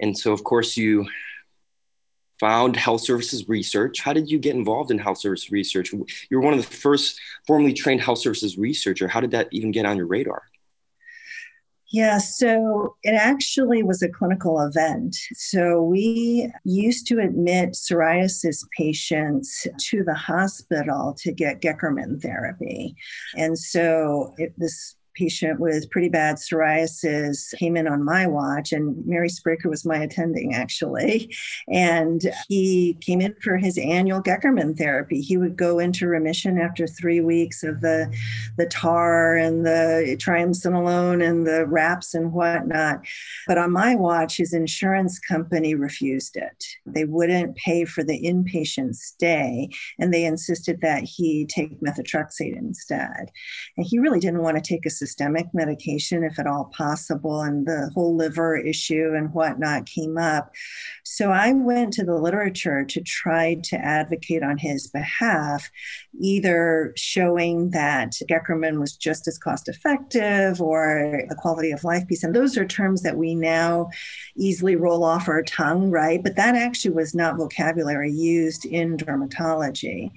And 0.00 0.16
so, 0.16 0.32
of 0.32 0.44
course, 0.44 0.76
you 0.76 1.06
found 2.40 2.76
health 2.76 3.00
services 3.00 3.48
research. 3.48 4.00
How 4.00 4.12
did 4.12 4.30
you 4.30 4.38
get 4.38 4.54
involved 4.54 4.90
in 4.90 4.98
health 4.98 5.18
service 5.18 5.50
research? 5.50 5.92
You 5.92 6.06
were 6.30 6.40
one 6.40 6.54
of 6.54 6.60
the 6.60 6.76
first 6.76 7.20
formally 7.46 7.72
trained 7.72 8.00
health 8.00 8.18
services 8.18 8.56
researcher. 8.56 9.08
How 9.08 9.20
did 9.20 9.32
that 9.32 9.48
even 9.50 9.72
get 9.72 9.86
on 9.86 9.96
your 9.96 10.06
radar? 10.06 10.42
Yeah, 11.90 12.18
so 12.18 12.96
it 13.02 13.14
actually 13.14 13.82
was 13.82 14.02
a 14.02 14.10
clinical 14.10 14.60
event. 14.60 15.16
So 15.34 15.82
we 15.82 16.52
used 16.64 17.06
to 17.06 17.18
admit 17.18 17.70
psoriasis 17.70 18.62
patients 18.76 19.66
to 19.78 20.04
the 20.04 20.14
hospital 20.14 21.16
to 21.20 21.32
get 21.32 21.62
Goeckerman 21.62 22.20
therapy. 22.20 22.94
And 23.36 23.58
so 23.58 24.34
it, 24.36 24.52
this 24.58 24.96
patient 25.18 25.58
with 25.58 25.90
pretty 25.90 26.08
bad 26.08 26.36
psoriasis 26.36 27.52
came 27.58 27.76
in 27.76 27.88
on 27.88 28.04
my 28.04 28.26
watch, 28.26 28.72
and 28.72 29.04
Mary 29.06 29.28
Spraker 29.28 29.66
was 29.66 29.84
my 29.84 29.96
attending 29.96 30.54
actually. 30.54 31.34
And 31.68 32.22
he 32.48 32.96
came 33.00 33.20
in 33.20 33.34
for 33.42 33.56
his 33.56 33.76
annual 33.78 34.22
Goeckerman 34.22 34.78
therapy. 34.78 35.20
He 35.20 35.36
would 35.36 35.56
go 35.56 35.78
into 35.78 36.06
remission 36.06 36.58
after 36.58 36.86
three 36.86 37.20
weeks 37.20 37.62
of 37.62 37.80
the, 37.80 38.14
the 38.56 38.66
tar 38.66 39.36
and 39.36 39.66
the 39.66 40.16
triamcinolone 40.20 41.26
and 41.26 41.46
the 41.46 41.66
wraps 41.66 42.14
and 42.14 42.32
whatnot. 42.32 43.04
But 43.46 43.58
on 43.58 43.72
my 43.72 43.94
watch, 43.94 44.36
his 44.36 44.52
insurance 44.52 45.18
company 45.18 45.74
refused 45.74 46.36
it. 46.36 46.64
They 46.86 47.04
wouldn't 47.04 47.56
pay 47.56 47.84
for 47.84 48.04
the 48.04 48.20
inpatient 48.20 48.94
stay, 48.94 49.70
and 49.98 50.12
they 50.12 50.24
insisted 50.24 50.80
that 50.82 51.02
he 51.02 51.46
take 51.46 51.80
methotrexate 51.80 52.56
instead. 52.56 53.30
And 53.76 53.86
he 53.86 53.98
really 53.98 54.20
didn't 54.20 54.42
want 54.42 54.56
to 54.56 54.62
take 54.62 54.86
a 54.86 54.90
systemic 55.08 55.46
medication 55.54 56.22
if 56.22 56.38
at 56.38 56.46
all 56.46 56.66
possible, 56.76 57.40
and 57.40 57.66
the 57.66 57.90
whole 57.94 58.14
liver 58.14 58.56
issue 58.56 59.14
and 59.16 59.32
whatnot 59.32 59.86
came 59.86 60.18
up. 60.18 60.52
So 61.02 61.30
I 61.30 61.52
went 61.52 61.94
to 61.94 62.04
the 62.04 62.14
literature 62.14 62.84
to 62.84 63.00
try 63.00 63.54
to 63.64 63.76
advocate 63.76 64.42
on 64.42 64.58
his 64.58 64.86
behalf, 64.86 65.70
either 66.20 66.92
showing 66.96 67.70
that 67.70 68.12
Goeckerman 68.28 68.78
was 68.78 68.96
just 68.96 69.26
as 69.26 69.38
cost 69.38 69.68
effective 69.68 70.60
or 70.60 71.22
the 71.28 71.36
quality 71.36 71.70
of 71.70 71.84
life 71.84 72.06
piece. 72.06 72.22
And 72.22 72.34
those 72.34 72.58
are 72.58 72.66
terms 72.66 73.02
that 73.02 73.16
we 73.16 73.34
now 73.34 73.88
easily 74.36 74.76
roll 74.76 75.04
off 75.04 75.28
our 75.28 75.42
tongue, 75.42 75.90
right? 75.90 76.22
But 76.22 76.36
that 76.36 76.54
actually 76.54 76.94
was 76.94 77.14
not 77.14 77.38
vocabulary 77.38 78.12
used 78.12 78.66
in 78.66 78.98
dermatology. 78.98 80.10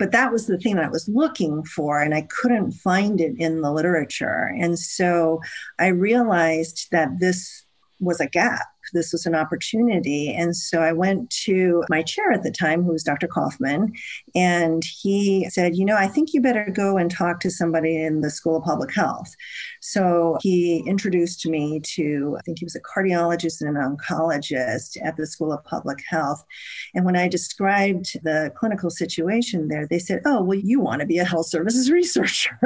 But 0.00 0.12
that 0.12 0.32
was 0.32 0.46
the 0.46 0.56
thing 0.56 0.76
that 0.76 0.86
I 0.86 0.88
was 0.88 1.08
looking 1.08 1.62
for, 1.62 2.00
and 2.00 2.14
I 2.14 2.22
couldn't 2.22 2.72
find 2.72 3.20
it 3.20 3.34
in 3.38 3.60
the 3.60 3.70
literature. 3.70 4.50
And 4.58 4.78
so 4.78 5.40
I 5.78 5.88
realized 5.88 6.88
that 6.90 7.20
this 7.20 7.66
was 8.00 8.18
a 8.18 8.26
gap 8.26 8.66
this 8.92 9.12
was 9.12 9.26
an 9.26 9.34
opportunity. 9.34 10.32
And 10.32 10.56
so 10.56 10.80
I 10.80 10.92
went 10.92 11.30
to 11.44 11.84
my 11.88 12.02
chair 12.02 12.32
at 12.32 12.42
the 12.42 12.50
time, 12.50 12.82
who 12.82 12.92
was 12.92 13.02
Dr. 13.02 13.26
Kaufman, 13.26 13.92
and 14.34 14.82
he 14.84 15.48
said, 15.50 15.76
You 15.76 15.84
know, 15.84 15.96
I 15.96 16.08
think 16.08 16.32
you 16.32 16.40
better 16.40 16.70
go 16.72 16.96
and 16.96 17.10
talk 17.10 17.40
to 17.40 17.50
somebody 17.50 18.02
in 18.02 18.20
the 18.20 18.30
School 18.30 18.56
of 18.56 18.64
Public 18.64 18.94
Health. 18.94 19.34
So 19.80 20.38
he 20.40 20.82
introduced 20.86 21.46
me 21.46 21.80
to, 21.94 22.36
I 22.38 22.42
think 22.42 22.58
he 22.58 22.64
was 22.64 22.76
a 22.76 22.80
cardiologist 22.80 23.60
and 23.60 23.76
an 23.76 23.96
oncologist 23.96 24.96
at 25.02 25.16
the 25.16 25.26
School 25.26 25.52
of 25.52 25.64
Public 25.64 26.02
Health. 26.08 26.44
And 26.94 27.04
when 27.04 27.16
I 27.16 27.28
described 27.28 28.18
the 28.22 28.52
clinical 28.56 28.90
situation 28.90 29.68
there, 29.68 29.86
they 29.86 29.98
said, 29.98 30.22
Oh, 30.24 30.42
well, 30.42 30.58
you 30.58 30.80
want 30.80 31.00
to 31.00 31.06
be 31.06 31.18
a 31.18 31.24
health 31.24 31.46
services 31.46 31.90
researcher. 32.00 32.58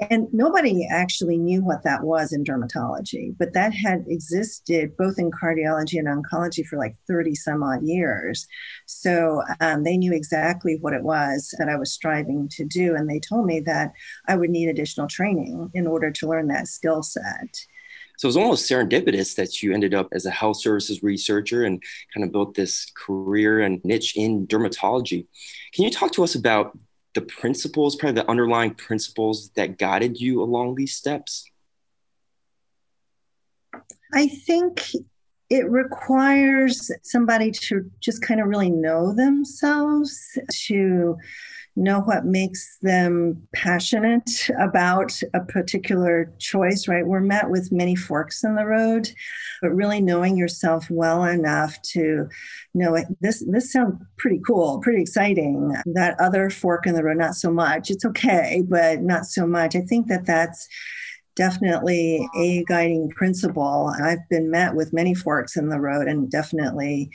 And 0.00 0.28
nobody 0.32 0.86
actually 0.88 1.38
knew 1.38 1.64
what 1.64 1.82
that 1.82 2.04
was 2.04 2.32
in 2.32 2.44
dermatology, 2.44 3.34
but 3.36 3.52
that 3.54 3.74
had 3.74 4.04
existed 4.06 4.96
both 4.96 5.18
in 5.18 5.30
cardiology 5.30 5.98
and 5.98 6.06
oncology 6.06 6.64
for 6.64 6.78
like 6.78 6.94
30 7.08 7.34
some 7.34 7.62
odd 7.64 7.82
years. 7.82 8.46
So 8.86 9.42
um, 9.60 9.82
they 9.82 9.96
knew 9.96 10.12
exactly 10.12 10.78
what 10.80 10.92
it 10.92 11.02
was 11.02 11.52
that 11.58 11.68
I 11.68 11.76
was 11.76 11.92
striving 11.92 12.48
to 12.52 12.64
do. 12.64 12.94
And 12.94 13.10
they 13.10 13.18
told 13.18 13.46
me 13.46 13.60
that 13.60 13.92
I 14.28 14.36
would 14.36 14.50
need 14.50 14.68
additional 14.68 15.08
training 15.08 15.70
in 15.74 15.86
order 15.86 16.12
to 16.12 16.28
learn 16.28 16.46
that 16.48 16.68
skill 16.68 17.02
set. 17.02 17.58
So 18.18 18.26
it 18.26 18.30
was 18.30 18.36
almost 18.36 18.68
serendipitous 18.68 19.36
that 19.36 19.62
you 19.62 19.72
ended 19.72 19.94
up 19.94 20.08
as 20.12 20.26
a 20.26 20.30
health 20.30 20.60
services 20.60 21.04
researcher 21.04 21.62
and 21.64 21.80
kind 22.12 22.24
of 22.24 22.32
built 22.32 22.54
this 22.54 22.90
career 22.96 23.60
and 23.60 23.80
niche 23.84 24.16
in 24.16 24.46
dermatology. 24.48 25.26
Can 25.72 25.84
you 25.84 25.90
talk 25.90 26.10
to 26.12 26.24
us 26.24 26.34
about 26.34 26.76
the 27.14 27.20
principles, 27.22 27.96
probably 27.96 28.20
the 28.20 28.30
underlying 28.30 28.74
principles 28.74 29.50
that 29.50 29.78
guided 29.78 30.20
you 30.20 30.42
along 30.42 30.74
these 30.74 30.94
steps? 30.94 31.44
I 34.14 34.28
think 34.28 34.90
it 35.50 35.68
requires 35.70 36.90
somebody 37.02 37.50
to 37.50 37.90
just 38.00 38.22
kind 38.22 38.40
of 38.40 38.48
really 38.48 38.70
know 38.70 39.12
themselves, 39.14 40.38
to 40.66 41.16
know 41.78 42.00
what 42.00 42.24
makes 42.24 42.78
them 42.82 43.40
passionate 43.54 44.28
about 44.58 45.18
a 45.32 45.40
particular 45.40 46.32
choice, 46.38 46.88
right? 46.88 47.06
We're 47.06 47.20
met 47.20 47.50
with 47.50 47.72
many 47.72 47.94
forks 47.94 48.42
in 48.42 48.56
the 48.56 48.66
road, 48.66 49.08
but 49.62 49.70
really 49.70 50.00
knowing 50.00 50.36
yourself 50.36 50.90
well 50.90 51.24
enough 51.24 51.80
to 51.92 52.28
know 52.74 52.98
this 53.20 53.44
this 53.48 53.72
sounds 53.72 54.02
pretty 54.18 54.40
cool, 54.46 54.80
pretty 54.80 55.00
exciting. 55.00 55.74
That 55.86 56.20
other 56.20 56.50
fork 56.50 56.86
in 56.86 56.94
the 56.94 57.04
road, 57.04 57.18
not 57.18 57.34
so 57.34 57.50
much. 57.50 57.90
It's 57.90 58.04
okay, 58.04 58.62
but 58.66 59.00
not 59.02 59.24
so 59.24 59.46
much. 59.46 59.76
I 59.76 59.80
think 59.82 60.08
that 60.08 60.26
that's 60.26 60.68
definitely 61.36 62.28
a 62.36 62.64
guiding 62.64 63.08
principle. 63.10 63.94
I've 64.02 64.28
been 64.28 64.50
met 64.50 64.74
with 64.74 64.92
many 64.92 65.14
forks 65.14 65.56
in 65.56 65.68
the 65.68 65.80
road 65.80 66.08
and 66.08 66.28
definitely 66.28 67.10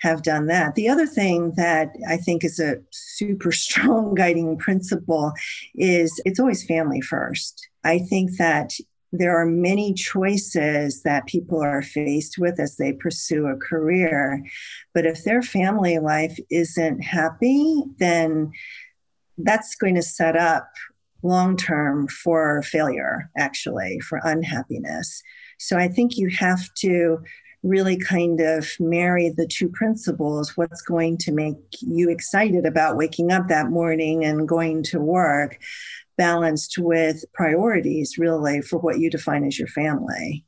have 0.00 0.22
done 0.22 0.46
that. 0.46 0.74
The 0.74 0.88
other 0.88 1.06
thing 1.06 1.52
that 1.56 1.94
I 2.08 2.16
think 2.16 2.44
is 2.44 2.60
a 2.60 2.76
super 2.90 3.52
strong 3.66 4.14
guiding 4.14 4.58
principle 4.58 5.32
is 5.74 6.20
it's 6.24 6.40
always 6.40 6.64
family 6.64 7.00
first. 7.00 7.68
I 7.84 7.98
think 7.98 8.36
that 8.38 8.72
there 9.16 9.36
are 9.40 9.46
many 9.46 9.94
choices 9.94 11.02
that 11.02 11.26
people 11.26 11.62
are 11.62 11.82
faced 11.82 12.36
with 12.36 12.58
as 12.58 12.76
they 12.76 12.92
pursue 12.92 13.46
a 13.46 13.56
career. 13.56 14.42
But 14.92 15.06
if 15.06 15.22
their 15.22 15.40
family 15.40 15.98
life 15.98 16.36
isn't 16.50 17.00
happy, 17.00 17.84
then 17.98 18.50
that's 19.38 19.76
going 19.76 19.94
to 19.94 20.02
set 20.02 20.36
up 20.36 20.68
long 21.22 21.56
term 21.56 22.08
for 22.08 22.62
failure, 22.62 23.30
actually, 23.38 24.00
for 24.00 24.20
unhappiness. 24.24 25.22
So 25.58 25.78
I 25.78 25.88
think 25.88 26.16
you 26.16 26.28
have 26.30 26.72
to 26.78 27.18
really 27.64 27.96
kind 27.96 28.40
of 28.40 28.68
marry 28.78 29.30
the 29.30 29.46
two 29.46 29.68
principles 29.70 30.56
what's 30.56 30.82
going 30.82 31.16
to 31.16 31.32
make 31.32 31.56
you 31.80 32.10
excited 32.10 32.66
about 32.66 32.96
waking 32.96 33.32
up 33.32 33.48
that 33.48 33.70
morning 33.70 34.24
and 34.24 34.46
going 34.46 34.82
to 34.82 35.00
work, 35.00 35.58
balanced 36.16 36.76
with 36.78 37.24
priorities, 37.32 38.18
really, 38.18 38.60
for 38.60 38.78
what 38.78 39.00
you 39.00 39.10
define 39.10 39.44
as 39.44 39.58
your 39.58 39.68
family. 39.68 40.44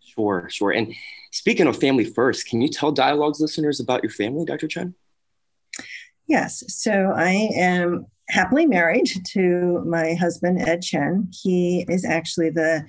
Sure, 0.00 0.48
sure. 0.50 0.70
And 0.70 0.94
speaking 1.30 1.66
of 1.66 1.78
family 1.78 2.06
first, 2.06 2.48
can 2.48 2.62
you 2.62 2.68
tell 2.68 2.90
Dialogues 2.90 3.38
listeners 3.38 3.78
about 3.78 4.02
your 4.02 4.12
family, 4.12 4.46
Dr. 4.46 4.66
Chen? 4.66 4.94
Yes. 6.26 6.64
So 6.68 7.12
I 7.14 7.50
am 7.54 8.06
happily 8.28 8.66
married 8.66 9.08
to 9.32 9.84
my 9.86 10.14
husband, 10.14 10.60
Ed 10.60 10.82
Chen. 10.82 11.28
He 11.30 11.84
is 11.88 12.04
actually 12.04 12.50
the 12.50 12.88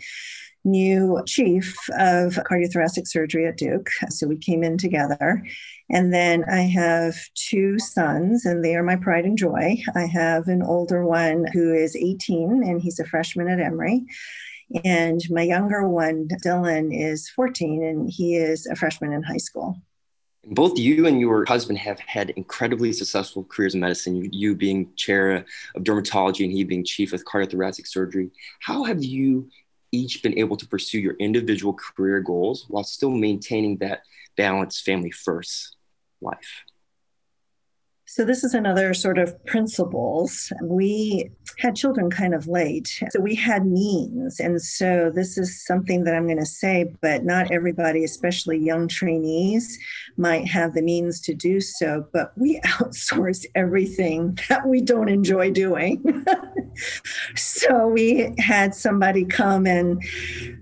new 0.67 1.21
chief 1.25 1.75
of 1.97 2.33
cardiothoracic 2.35 3.07
surgery 3.07 3.47
at 3.47 3.57
Duke. 3.57 3.89
So 4.09 4.27
we 4.27 4.37
came 4.37 4.63
in 4.63 4.77
together. 4.77 5.43
And 5.89 6.13
then 6.13 6.43
I 6.43 6.63
have 6.63 7.15
two 7.33 7.79
sons, 7.79 8.45
and 8.45 8.63
they 8.63 8.75
are 8.75 8.83
my 8.83 8.97
pride 8.97 9.25
and 9.25 9.37
joy. 9.37 9.77
I 9.95 10.05
have 10.05 10.47
an 10.49 10.61
older 10.61 11.05
one 11.05 11.45
who 11.53 11.73
is 11.73 11.95
18, 11.95 12.63
and 12.63 12.81
he's 12.81 12.99
a 12.99 13.05
freshman 13.05 13.47
at 13.47 13.59
Emory. 13.59 14.05
And 14.83 15.21
my 15.29 15.43
younger 15.43 15.87
one, 15.87 16.27
Dylan, 16.43 16.89
is 16.91 17.29
14, 17.29 17.83
and 17.83 18.09
he 18.11 18.35
is 18.35 18.65
a 18.65 18.75
freshman 18.75 19.13
in 19.13 19.23
high 19.23 19.37
school. 19.37 19.77
Both 20.49 20.77
you 20.77 21.07
and 21.07 21.19
your 21.19 21.45
husband 21.45 21.77
have 21.79 21.99
had 21.99 22.31
incredibly 22.31 22.93
successful 22.93 23.45
careers 23.45 23.73
in 23.73 23.81
medicine, 23.81 24.29
you, 24.31 24.55
being 24.55 24.93
chair 24.95 25.45
of 25.75 25.83
dermatology 25.83 26.43
and 26.43 26.53
he 26.53 26.63
being 26.63 26.85
chief 26.85 27.11
of 27.11 27.25
cardiothoracic 27.25 27.87
surgery. 27.87 28.29
How 28.61 28.83
have 28.85 29.03
you 29.03 29.49
each 29.97 30.21
been 30.23 30.37
able 30.37 30.57
to 30.57 30.67
pursue 30.67 30.99
your 30.99 31.15
individual 31.15 31.73
career 31.73 32.19
goals 32.19 32.65
while 32.67 32.83
still 32.83 33.11
maintaining 33.11 33.77
that 33.77 34.01
balanced 34.35 34.83
family 34.83 35.11
first 35.11 35.75
life? 36.21 36.63
So, 38.09 38.23
this 38.23 38.45
is 38.45 38.53
another 38.53 38.93
sort 38.93 39.17
of 39.17 39.45
principles. 39.45 40.53
We 40.63 41.29
had 41.59 41.75
children 41.75 42.09
kind 42.09 42.33
of 42.33 42.47
late. 42.47 43.03
So, 43.09 43.19
we 43.19 43.35
had 43.35 43.65
means. 43.65 44.39
And 44.39 44.61
so, 44.61 45.11
this 45.13 45.37
is 45.37 45.65
something 45.65 46.05
that 46.05 46.15
I'm 46.15 46.25
going 46.25 46.39
to 46.39 46.45
say, 46.45 46.93
but 47.01 47.25
not 47.25 47.51
everybody, 47.51 48.05
especially 48.05 48.59
young 48.59 48.87
trainees, 48.87 49.77
might 50.15 50.47
have 50.47 50.73
the 50.73 50.81
means 50.81 51.19
to 51.21 51.33
do 51.33 51.59
so. 51.59 52.07
But 52.13 52.31
we 52.37 52.61
outsource 52.65 53.45
everything 53.55 54.39
that 54.47 54.65
we 54.65 54.79
don't 54.79 55.09
enjoy 55.09 55.51
doing. 55.51 56.25
so, 57.35 57.87
we 57.87 58.33
had 58.37 58.73
somebody 58.73 59.25
come 59.25 59.67
and 59.67 60.01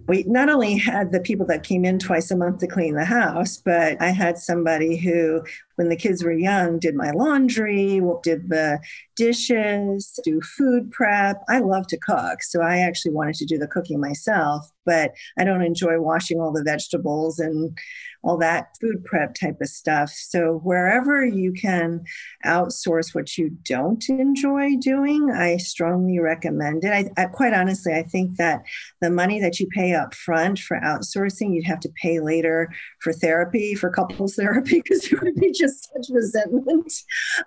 we 0.08 0.24
not 0.24 0.50
only 0.50 0.78
had 0.78 1.12
the 1.12 1.20
people 1.20 1.46
that 1.46 1.62
came 1.62 1.86
in 1.86 2.00
twice 2.00 2.32
a 2.32 2.36
month 2.36 2.58
to 2.60 2.68
clean 2.68 2.96
the 2.96 3.06
house, 3.06 3.58
but 3.58 4.02
I 4.02 4.10
had 4.10 4.40
somebody 4.40 4.98
who, 4.98 5.44
when 5.76 5.90
the 5.90 5.96
kids 5.96 6.24
were 6.24 6.34
young, 6.34 6.80
did 6.80 6.96
my 6.96 7.12
laundry, 7.12 8.02
did 8.24 8.50
the 8.50 8.80
dishes, 9.16 10.20
do 10.24 10.42
food 10.42 10.92
prep. 10.92 11.42
I 11.50 11.60
love 11.60 11.88
to 11.88 11.98
cook, 11.98 12.44
so 12.44 12.62
I 12.62 12.80
actually 12.80 13.14
wanted 13.14 13.36
to 13.36 13.46
do 13.46 13.58
the 13.58 13.68
cooking 13.68 14.00
myself, 14.00 14.70
but 14.86 15.14
I 15.38 15.44
don't 15.44 15.64
enjoy 15.64 16.00
washing 16.00 16.40
all 16.40 16.52
the 16.52 16.64
vegetables 16.64 17.40
and 17.40 17.78
all 18.26 18.38
that 18.38 18.76
food 18.82 19.06
prep 19.06 19.36
type 19.36 19.62
of 19.62 19.68
stuff. 19.68 20.10
So, 20.10 20.60
wherever 20.64 21.24
you 21.24 21.54
can 21.54 22.04
outsource 22.46 23.14
what 23.14 23.38
you 23.38 23.52
don't 23.64 24.04
enjoy 24.10 24.76
doing, 24.78 25.32
I 25.32 25.58
strongly 25.58 26.20
recommend 26.20 26.84
it. 26.84 26.92
I, 26.92 27.22
I, 27.22 27.26
quite 27.26 27.54
honestly, 27.54 27.94
I 27.94 28.02
think 28.02 28.38
that 28.38 28.64
the 29.00 29.12
money 29.12 29.40
that 29.40 29.60
you 29.60 29.68
pay 29.68 29.94
up 29.94 30.16
front 30.16 30.60
for 30.60 30.80
outsourcing, 30.80 31.54
you'd 31.54 31.68
have 31.68 31.80
to 31.82 31.92
pay 32.02 32.20
later 32.20 32.74
for 33.00 33.14
therapy, 33.14 33.76
for 33.76 33.92
couples 33.92 34.36
therapy, 34.40 34.82
because 34.82 35.06
it 35.06 35.22
would 35.22 35.36
be 35.36 35.52
just 35.52 35.90
such 35.94 36.08
resentment. 36.10 36.92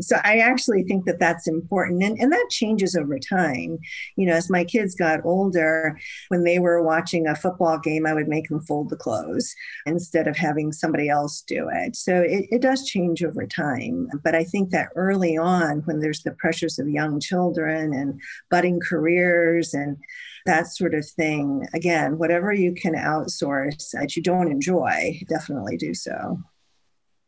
So, 0.01 0.17
I 0.23 0.39
actually 0.39 0.85
think 0.85 1.07
that 1.07 1.19
that's 1.19 1.49
important. 1.49 2.05
And, 2.05 2.19
and 2.21 2.33
that 2.33 2.47
changes 2.51 2.95
over 2.95 3.19
time. 3.19 3.79
You 4.17 4.27
know, 4.27 4.35
as 4.35 4.49
my 4.49 4.63
kids 4.63 4.95
got 4.95 5.25
older, 5.25 5.99
when 6.29 6.45
they 6.45 6.61
were 6.61 6.83
watching 6.83 7.27
a 7.27 7.35
football 7.35 7.79
game, 7.79 8.07
I 8.07 8.15
would 8.15 8.29
make 8.29 8.49
them 8.49 8.61
fold 8.61 8.91
the 8.91 8.97
clothes 8.97 9.55
instead 9.85 10.29
of 10.29 10.37
having 10.69 10.73
somebody 10.73 11.09
else 11.09 11.43
do 11.47 11.69
it. 11.73 11.97
So 11.97 12.21
it, 12.21 12.47
it 12.51 12.63
does 12.63 12.85
change 12.85 13.23
over 13.25 13.47
time. 13.47 14.09
But 14.23 14.35
I 14.35 14.45
think 14.45 14.71
that 14.71 14.89
early 14.95 15.37
on, 15.37 15.83
when 15.87 16.01
there's 16.01 16.23
the 16.23 16.33
pressures 16.33 16.79
of 16.79 16.89
young 16.89 17.21
children 17.21 17.95
and 17.95 18.21
budding 18.51 18.81
careers 18.81 19.75
and 19.75 19.97
that 20.47 20.67
sort 20.67 20.95
of 20.95 21.07
thing, 21.07 21.67
again, 21.75 22.19
whatever 22.19 22.53
you 22.53 22.73
can 22.73 22.95
outsource 22.95 23.91
that 23.93 24.17
you 24.17 24.23
don't 24.23 24.51
enjoy, 24.51 25.21
definitely 25.29 25.77
do 25.77 25.95
so. 25.95 26.39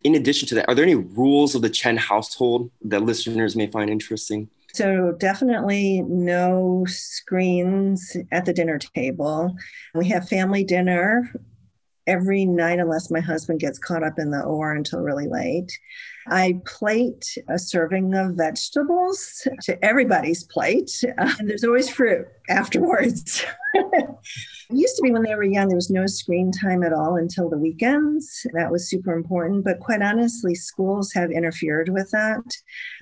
In 0.02 0.14
addition 0.14 0.48
to 0.48 0.54
that, 0.54 0.68
are 0.68 0.74
there 0.74 0.84
any 0.84 0.94
rules 0.94 1.54
of 1.54 1.60
the 1.60 1.68
Chen 1.68 1.98
household 1.98 2.70
that 2.82 3.02
listeners 3.02 3.54
may 3.54 3.66
find 3.66 3.90
interesting? 3.90 4.48
So, 4.72 5.12
definitely 5.18 6.02
no 6.02 6.84
screens 6.86 8.16
at 8.30 8.44
the 8.44 8.52
dinner 8.52 8.78
table. 8.78 9.56
We 9.94 10.08
have 10.08 10.28
family 10.28 10.62
dinner 10.62 11.28
every 12.06 12.44
night 12.44 12.78
unless 12.78 13.10
my 13.10 13.20
husband 13.20 13.60
gets 13.60 13.78
caught 13.78 14.02
up 14.02 14.18
in 14.18 14.30
the 14.30 14.42
OR 14.42 14.72
until 14.72 15.00
really 15.00 15.28
late. 15.28 15.70
I 16.28 16.60
plate 16.64 17.24
a 17.48 17.58
serving 17.58 18.14
of 18.14 18.36
vegetables 18.36 19.46
to 19.62 19.84
everybody's 19.84 20.44
plate, 20.44 20.90
uh, 21.18 21.34
and 21.38 21.48
there's 21.48 21.64
always 21.64 21.88
fruit 21.88 22.26
afterwards. 22.48 23.44
it 23.74 24.08
used 24.70 24.96
to 24.96 25.02
be 25.02 25.10
when 25.10 25.22
they 25.22 25.34
were 25.34 25.44
young, 25.44 25.68
there 25.68 25.76
was 25.76 25.90
no 25.90 26.06
screen 26.06 26.52
time 26.52 26.82
at 26.82 26.92
all 26.92 27.16
until 27.16 27.48
the 27.48 27.58
weekends. 27.58 28.46
That 28.52 28.70
was 28.70 28.88
super 28.88 29.12
important. 29.12 29.64
But 29.64 29.80
quite 29.80 30.02
honestly, 30.02 30.54
schools 30.54 31.12
have 31.14 31.30
interfered 31.30 31.88
with 31.88 32.10
that 32.10 32.44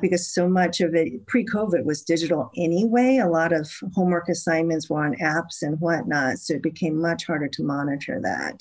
because 0.01 0.33
so 0.33 0.49
much 0.49 0.81
of 0.81 0.95
it 0.95 1.27
pre 1.27 1.45
COVID 1.45 1.85
was 1.85 2.03
digital 2.03 2.51
anyway. 2.57 3.19
A 3.19 3.29
lot 3.29 3.53
of 3.53 3.71
homework 3.95 4.29
assignments 4.29 4.89
were 4.89 5.05
on 5.05 5.17
apps 5.17 5.63
and 5.63 5.81
whatnot. 5.81 6.39
So 6.39 6.55
it 6.55 6.63
became 6.63 7.01
much 7.01 7.27
harder 7.27 7.49
to 7.49 7.63
monitor 7.63 8.21
that 8.23 8.61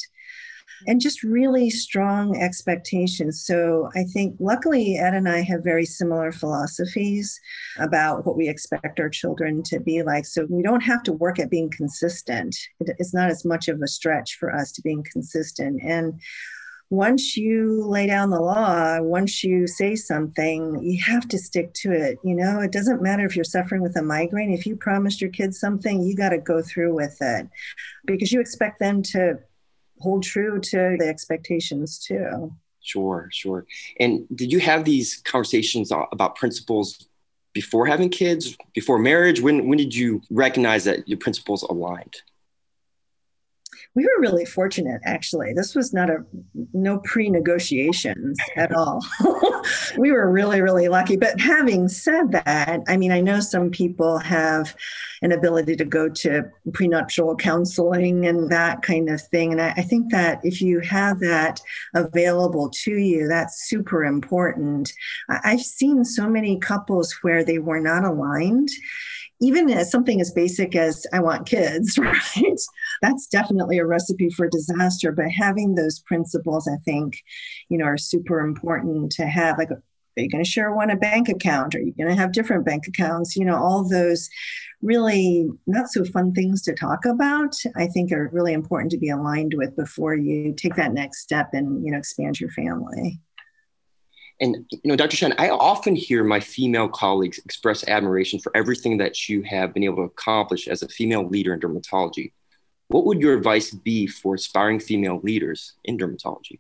and 0.86 1.02
just 1.02 1.24
really 1.24 1.70
strong 1.70 2.38
expectations. 2.38 3.44
So 3.46 3.90
I 3.96 4.04
think 4.04 4.36
luckily 4.40 4.98
Ed 4.98 5.14
and 5.14 5.28
I 5.28 5.42
have 5.42 5.64
very 5.64 5.86
similar 5.86 6.32
philosophies 6.32 7.40
about 7.80 8.26
what 8.26 8.38
we 8.38 8.48
expect 8.48 9.00
our 9.00 9.10
children 9.10 9.64
to 9.64 9.80
be 9.80 10.04
like. 10.04 10.26
So 10.26 10.46
we 10.50 10.62
don't 10.62 10.82
have 10.82 11.04
to 11.04 11.14
work 11.14 11.40
at 11.40 11.50
being 11.50 11.70
consistent. 11.70 12.56
It's 12.80 13.14
not 13.14 13.30
as 13.30 13.44
much 13.46 13.68
of 13.68 13.82
a 13.82 13.88
stretch 13.88 14.36
for 14.36 14.54
us 14.54 14.72
to 14.74 14.82
being 14.82 15.04
consistent. 15.12 15.82
And 15.84 16.20
once 16.90 17.36
you 17.36 17.84
lay 17.86 18.08
down 18.08 18.30
the 18.30 18.40
law, 18.40 19.02
once 19.02 19.44
you 19.44 19.68
say 19.68 19.94
something, 19.94 20.82
you 20.82 21.02
have 21.04 21.28
to 21.28 21.38
stick 21.38 21.74
to 21.74 21.92
it. 21.92 22.18
You 22.24 22.34
know, 22.34 22.62
it 22.62 22.72
doesn't 22.72 23.02
matter 23.02 23.26
if 23.26 23.36
you're 23.36 23.44
suffering 23.44 23.82
with 23.82 23.98
a 23.98 24.02
migraine. 24.02 24.54
If 24.54 24.66
you 24.66 24.78
promised 24.78 25.20
your 25.20 25.32
kids 25.32 25.60
something, 25.60 26.02
you 26.02 26.16
got 26.16 26.30
to 26.30 26.38
go 26.38 26.62
through 26.62 26.94
with 26.94 27.18
it 27.20 27.50
because 28.06 28.32
you 28.32 28.40
expect 28.40 28.80
them 28.80 29.02
to 29.04 29.38
hold 30.00 30.24
true 30.24 30.60
to 30.60 30.98
the 31.00 31.08
expectations 31.08 32.00
too. 32.00 32.54
Sure, 32.82 33.30
sure. 33.32 33.66
And 34.00 34.26
did 34.34 34.52
you 34.52 34.60
have 34.60 34.86
these 34.86 35.18
conversations 35.18 35.92
about 35.92 36.36
principles 36.36 37.08
before 37.54 37.86
having 37.86 38.10
kids, 38.10 38.56
before 38.74 38.98
marriage? 39.00 39.42
When 39.42 39.68
when 39.68 39.78
did 39.78 39.94
you 39.94 40.22
recognize 40.30 40.86
that 40.86 41.08
your 41.08 41.18
principles 41.18 41.64
aligned? 41.64 42.22
We 43.98 44.04
were 44.04 44.22
really 44.22 44.46
fortunate 44.46 45.02
actually. 45.06 45.54
This 45.54 45.74
was 45.74 45.92
not 45.92 46.12
a 46.12 46.24
no 46.72 47.00
pre-negotiations 47.00 48.38
at 48.56 48.72
all. 48.72 49.04
We 49.98 50.12
were 50.12 50.32
really 50.32 50.62
really 50.62 50.88
lucky. 50.88 51.18
But 51.18 51.40
having 51.40 51.88
said 51.88 52.32
that 52.32 52.82
i 52.88 52.96
mean 52.96 53.12
i 53.12 53.20
know 53.20 53.40
some 53.40 53.70
people 53.72 54.20
have 54.20 54.76
an 55.24 55.32
ability 55.32 55.76
to 55.78 55.84
go 55.84 56.08
to 56.10 56.44
prenuptial 56.74 57.36
counseling 57.36 58.28
and 58.28 58.52
that 58.52 58.84
kind 58.84 59.10
of 59.10 59.20
thing. 59.20 59.52
And 59.52 59.62
I, 59.62 59.70
I 59.72 59.82
think 59.82 60.12
that 60.12 60.40
if 60.44 60.62
you 60.62 60.80
have 60.82 61.20
that 61.22 61.60
available 61.96 62.70
to 62.84 62.92
you 62.92 63.28
that's 63.28 63.68
super 63.68 64.06
important. 64.06 64.94
I've 65.28 65.62
seen 65.62 66.06
so 66.06 66.30
many 66.30 66.60
couples 66.60 67.18
where 67.24 67.44
they 67.44 67.58
were 67.58 67.80
not 67.80 68.04
aligned 68.06 68.70
even 69.40 69.70
as 69.70 69.92
something 69.92 70.20
as 70.20 70.32
basic 70.32 70.76
as 70.76 71.06
I 71.14 71.20
want 71.20 71.48
kids, 71.48 71.98
right? 72.02 72.60
That's 73.02 73.28
definitely 73.28 73.78
a 73.78 73.86
recipe 73.86 74.30
for 74.30 74.50
disaster. 74.50 75.12
But 75.12 75.30
having 75.30 75.76
those 75.76 76.00
principles, 76.00 76.68
I 76.68 76.78
think, 76.86 77.22
you 77.70 77.78
know, 77.78 77.86
are 77.86 77.98
super 77.98 78.40
important 78.40 79.12
to 79.14 79.28
have. 79.28 79.58
Like, 79.58 79.72
are 79.72 79.82
you 80.16 80.30
going 80.30 80.44
to 80.44 80.50
share 80.50 80.74
one 80.74 80.90
a 80.90 80.96
bank 80.96 81.30
account? 81.30 81.76
Are 81.76 81.80
you 81.80 81.94
going 81.94 82.10
to 82.10 82.20
have 82.20 82.32
different 82.32 82.66
bank 82.66 82.88
accounts? 82.88 83.36
You 83.36 83.46
know, 83.46 83.56
all 83.56 83.88
those 83.88 84.30
really 84.82 85.48
not 85.68 85.90
so 85.90 86.04
fun 86.06 86.34
things 86.34 86.64
to 86.64 86.74
talk 86.74 87.06
about, 87.06 87.56
I 87.76 87.88
think 87.88 88.12
are 88.12 88.30
really 88.34 88.54
important 88.54 88.92
to 88.92 88.98
be 88.98 89.10
aligned 89.10 89.54
with 89.56 89.76
before 89.76 90.16
you 90.16 90.54
take 90.54 90.76
that 90.76 90.94
next 90.94 91.20
step 91.20 91.50
and, 91.54 91.86
you 91.86 91.92
know, 91.92 91.98
expand 91.98 92.40
your 92.40 92.50
family. 92.52 93.20
And 94.40 94.66
you 94.70 94.80
know, 94.84 94.96
Dr. 94.96 95.18
Chen, 95.18 95.34
I 95.38 95.50
often 95.50 95.96
hear 95.96 96.24
my 96.24 96.40
female 96.40 96.88
colleagues 96.88 97.40
express 97.40 97.88
admiration 97.88 98.40
for 98.40 98.56
everything 98.56 98.98
that 98.98 99.28
you 99.28 99.42
have 99.44 99.74
been 99.74 99.84
able 99.84 99.98
to 99.98 100.02
accomplish 100.04 100.68
as 100.68 100.84
a 100.84 100.88
female 100.88 101.28
leader 101.28 101.54
in 101.54 101.60
dermatology. 101.60 102.32
What 102.90 103.06
would 103.06 103.20
your 103.20 103.36
advice 103.36 103.72
be 103.72 104.08
for 104.08 104.36
aspiring 104.36 104.80
female 104.80 105.20
leaders 105.24 105.74
in 105.84 105.98
dermatology? 105.98 106.60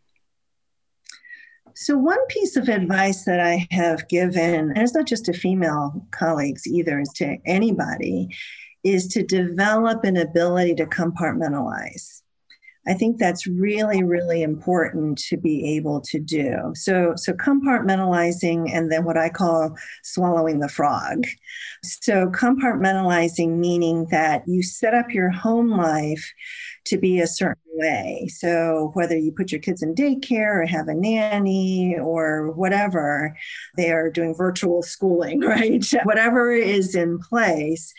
So, 1.75 1.95
one 1.95 2.25
piece 2.27 2.55
of 2.55 2.69
advice 2.69 3.23
that 3.25 3.39
I 3.39 3.67
have 3.69 4.07
given, 4.07 4.71
and 4.71 4.77
it's 4.77 4.95
not 4.95 5.05
just 5.05 5.25
to 5.25 5.33
female 5.33 6.07
colleagues 6.09 6.65
either, 6.65 6.99
it's 6.99 7.13
to 7.13 7.37
anybody, 7.45 8.29
is 8.83 9.07
to 9.09 9.23
develop 9.23 10.03
an 10.03 10.17
ability 10.17 10.73
to 10.75 10.87
compartmentalize. 10.87 12.23
I 12.87 12.93
think 12.93 13.17
that's 13.17 13.45
really, 13.45 14.03
really 14.03 14.41
important 14.43 15.17
to 15.29 15.37
be 15.37 15.75
able 15.75 15.99
to 16.01 16.19
do. 16.19 16.71
So, 16.73 17.13
so 17.15 17.33
compartmentalizing 17.33 18.73
and 18.73 18.91
then 18.91 19.03
what 19.03 19.17
I 19.17 19.29
call 19.29 19.75
swallowing 20.03 20.59
the 20.59 20.69
frog. 20.69 21.25
So, 21.83 22.27
compartmentalizing 22.27 23.57
meaning 23.57 24.07
that 24.11 24.43
you 24.47 24.63
set 24.63 24.93
up 24.93 25.11
your 25.11 25.29
home 25.29 25.69
life 25.69 26.31
to 26.85 26.97
be 26.97 27.19
a 27.19 27.27
certain 27.27 27.61
way. 27.73 28.29
So, 28.33 28.91
whether 28.93 29.17
you 29.17 29.31
put 29.31 29.51
your 29.51 29.61
kids 29.61 29.83
in 29.83 29.93
daycare 29.93 30.63
or 30.63 30.65
have 30.65 30.87
a 30.87 30.93
nanny 30.93 31.97
or 31.99 32.51
whatever, 32.51 33.35
they 33.75 33.91
are 33.91 34.09
doing 34.09 34.33
virtual 34.33 34.81
schooling, 34.81 35.39
right? 35.41 35.85
Whatever 36.03 36.51
is 36.51 36.95
in 36.95 37.19
place 37.19 37.93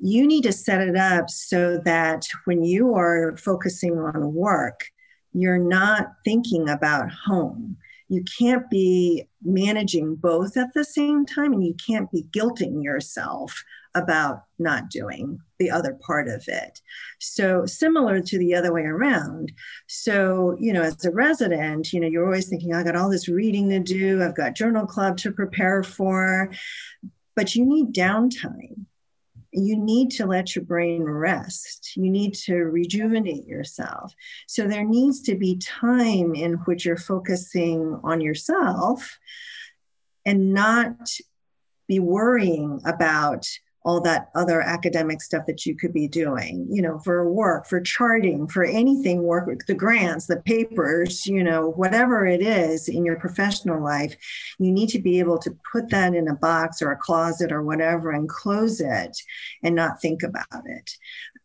you 0.00 0.26
need 0.26 0.42
to 0.42 0.52
set 0.52 0.80
it 0.80 0.96
up 0.96 1.30
so 1.30 1.78
that 1.84 2.26
when 2.44 2.64
you 2.64 2.94
are 2.94 3.36
focusing 3.36 3.98
on 3.98 4.34
work, 4.34 4.84
you're 5.32 5.58
not 5.58 6.12
thinking 6.24 6.68
about 6.68 7.10
home. 7.10 7.76
You 8.08 8.22
can't 8.38 8.68
be 8.70 9.28
managing 9.42 10.16
both 10.16 10.56
at 10.56 10.74
the 10.74 10.84
same 10.84 11.24
time, 11.24 11.52
and 11.52 11.64
you 11.64 11.74
can't 11.74 12.10
be 12.10 12.26
guilting 12.30 12.84
yourself 12.84 13.64
about 13.94 14.44
not 14.58 14.90
doing 14.90 15.38
the 15.58 15.70
other 15.70 15.98
part 16.06 16.28
of 16.28 16.44
it. 16.48 16.80
So, 17.18 17.64
similar 17.64 18.20
to 18.20 18.38
the 18.38 18.54
other 18.54 18.72
way 18.72 18.82
around. 18.82 19.52
So, 19.86 20.56
you 20.60 20.72
know, 20.72 20.82
as 20.82 21.04
a 21.04 21.10
resident, 21.10 21.92
you 21.92 22.00
know, 22.00 22.08
you're 22.08 22.26
always 22.26 22.48
thinking, 22.48 22.74
I 22.74 22.82
got 22.82 22.96
all 22.96 23.08
this 23.08 23.28
reading 23.28 23.70
to 23.70 23.80
do, 23.80 24.22
I've 24.22 24.36
got 24.36 24.54
journal 24.54 24.86
club 24.86 25.16
to 25.18 25.32
prepare 25.32 25.82
for, 25.82 26.50
but 27.34 27.54
you 27.54 27.64
need 27.64 27.94
downtime 27.94 28.84
you 29.54 29.76
need 29.76 30.10
to 30.10 30.26
let 30.26 30.56
your 30.56 30.64
brain 30.64 31.04
rest. 31.04 31.92
You 31.96 32.10
need 32.10 32.34
to 32.44 32.56
rejuvenate 32.56 33.46
yourself. 33.46 34.12
So 34.48 34.66
there 34.66 34.84
needs 34.84 35.22
to 35.22 35.36
be 35.36 35.58
time 35.58 36.34
in 36.34 36.54
which 36.64 36.84
you're 36.84 36.96
focusing 36.96 38.00
on 38.02 38.20
yourself 38.20 39.18
and 40.26 40.52
not 40.52 40.96
be 41.86 42.00
worrying 42.00 42.80
about 42.84 43.46
all 43.84 44.00
that 44.00 44.30
other 44.34 44.62
academic 44.62 45.20
stuff 45.20 45.44
that 45.46 45.66
you 45.66 45.76
could 45.76 45.92
be 45.92 46.08
doing, 46.08 46.66
you 46.70 46.80
know, 46.80 46.98
for 47.00 47.30
work, 47.30 47.66
for 47.66 47.80
charting, 47.80 48.48
for 48.48 48.64
anything 48.64 49.22
work, 49.22 49.66
the 49.66 49.74
grants, 49.74 50.26
the 50.26 50.40
papers, 50.40 51.26
you 51.26 51.44
know, 51.44 51.70
whatever 51.72 52.24
it 52.24 52.40
is 52.40 52.88
in 52.88 53.04
your 53.04 53.18
professional 53.20 53.82
life, 53.82 54.16
you 54.58 54.72
need 54.72 54.88
to 54.88 55.00
be 55.00 55.18
able 55.18 55.38
to 55.38 55.54
put 55.70 55.90
that 55.90 56.14
in 56.14 56.28
a 56.28 56.34
box 56.34 56.80
or 56.80 56.92
a 56.92 56.96
closet 56.96 57.52
or 57.52 57.62
whatever 57.62 58.10
and 58.10 58.28
close 58.28 58.80
it 58.80 59.16
and 59.62 59.74
not 59.74 60.00
think 60.00 60.22
about 60.22 60.64
it. 60.64 60.90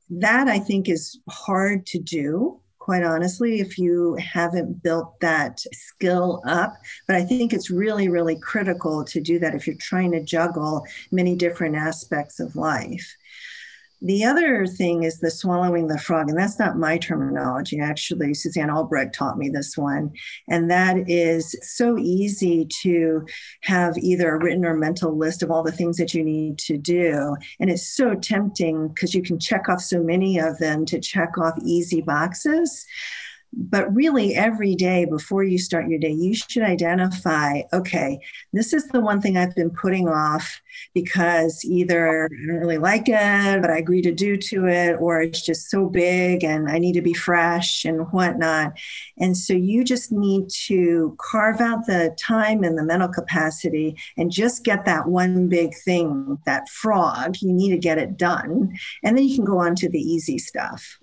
That 0.10 0.48
I 0.48 0.60
think 0.60 0.88
is 0.88 1.20
hard 1.30 1.86
to 1.88 2.00
do 2.00 2.62
quite 2.90 3.04
honestly, 3.04 3.60
if 3.60 3.78
you 3.78 4.16
haven't 4.16 4.82
built 4.82 5.20
that 5.20 5.60
skill 5.72 6.42
up. 6.48 6.74
But 7.06 7.18
I 7.18 7.24
think 7.24 7.54
it's 7.54 7.70
really, 7.70 8.10
really 8.10 8.36
critical 8.36 9.04
to 9.04 9.22
do 9.22 9.38
that 9.38 9.54
if 9.54 9.68
you're 9.68 9.76
trying 9.76 10.12
to 10.14 10.24
juggle 10.24 10.84
many 11.12 11.36
different 11.36 11.76
aspects 11.76 12.40
of 12.40 12.56
life. 12.56 13.16
The 14.02 14.24
other 14.24 14.66
thing 14.66 15.04
is 15.04 15.20
the 15.20 15.30
swallowing 15.30 15.88
the 15.88 16.00
frog, 16.00 16.30
and 16.30 16.38
that's 16.38 16.58
not 16.58 16.78
my 16.78 16.98
terminology. 16.98 17.80
Actually, 17.82 18.34
Suzanne 18.34 18.70
Olbricht 18.70 19.12
taught 19.12 19.38
me 19.38 19.50
this 19.50 19.78
one. 19.78 20.12
And 20.48 20.72
that 20.72 21.10
is 21.10 21.54
so 21.62 21.98
easy 21.98 22.66
to 22.82 23.26
have 23.62 23.98
either 23.98 24.34
a 24.34 24.40
written 24.40 24.66
or 24.66 24.76
mental 24.76 25.18
list 25.18 25.44
of 25.44 25.52
all 25.52 25.64
the 25.64 25.72
things 25.72 25.98
that 25.98 26.14
you 26.14 26.24
need 26.24 26.58
to 26.60 26.78
do. 26.78 27.36
And 27.60 27.70
it's 27.70 27.94
so 27.94 28.16
tempting 28.16 28.88
because 28.88 29.14
you 29.14 29.22
can 29.22 29.38
check 29.38 29.68
off 29.68 29.82
so 29.82 30.02
many 30.02 30.40
of 30.40 30.58
them 30.60 30.86
to 30.86 31.00
check 31.00 31.38
off 31.38 31.56
easy 31.66 32.02
boxes. 32.02 32.86
But 33.52 33.94
really, 33.94 34.36
every 34.36 34.76
day 34.76 35.06
before 35.06 35.44
you 35.44 35.58
start 35.58 35.90
your 35.90 36.00
day, 36.00 36.12
you 36.12 36.36
should 36.36 36.64
identify 36.64 37.62
okay, 37.74 38.20
this 38.54 38.74
is 38.74 38.88
the 38.88 39.02
one 39.02 39.22
thing 39.22 39.38
I've 39.38 39.56
been 39.56 39.72
putting 39.72 40.08
off 40.08 40.62
because 40.94 41.64
either 41.66 42.26
I 42.26 42.28
don't 42.28 42.58
really 42.60 42.78
like 42.78 43.08
it, 43.08 43.62
but 43.62 43.70
I 43.70 43.78
agree 43.78 44.02
to 44.04 44.14
do 44.14 44.38
to 44.38 44.68
it, 44.68 44.98
or 45.00 45.22
it's 45.22 45.42
just 45.44 45.70
so 45.70 45.88
big 45.88 46.44
and 46.44 46.70
I 46.70 46.78
need 46.78 46.94
to 46.94 47.02
be 47.02 47.14
fresh 47.14 47.86
and 47.86 48.12
whatnot. 48.12 48.74
And 49.18 49.36
so 49.36 49.54
you 49.54 49.84
just 49.84 50.12
need 50.12 50.50
to 50.68 51.16
carve 51.20 51.60
out 51.60 51.86
the 51.86 52.16
time 52.20 52.64
and 52.64 52.78
the 52.78 52.84
mental 52.84 53.10
capacity 53.10 53.98
and 54.18 54.32
just 54.32 54.64
get 54.64 54.86
that 54.86 55.08
one 55.08 55.50
big 55.50 55.74
thing, 55.84 56.38
that 56.46 56.70
frog. 56.70 57.38
You 57.42 57.52
need 57.54 57.72
to 57.72 57.78
get 57.78 57.98
it 57.98 58.18
done. 58.18 58.78
And 59.04 59.18
then 59.18 59.28
you 59.28 59.36
can 59.36 59.46
go 59.46 59.60
on 59.60 59.76
to 59.76 59.90
the 59.90 60.00
easy 60.00 60.38
stuff. 60.38 60.99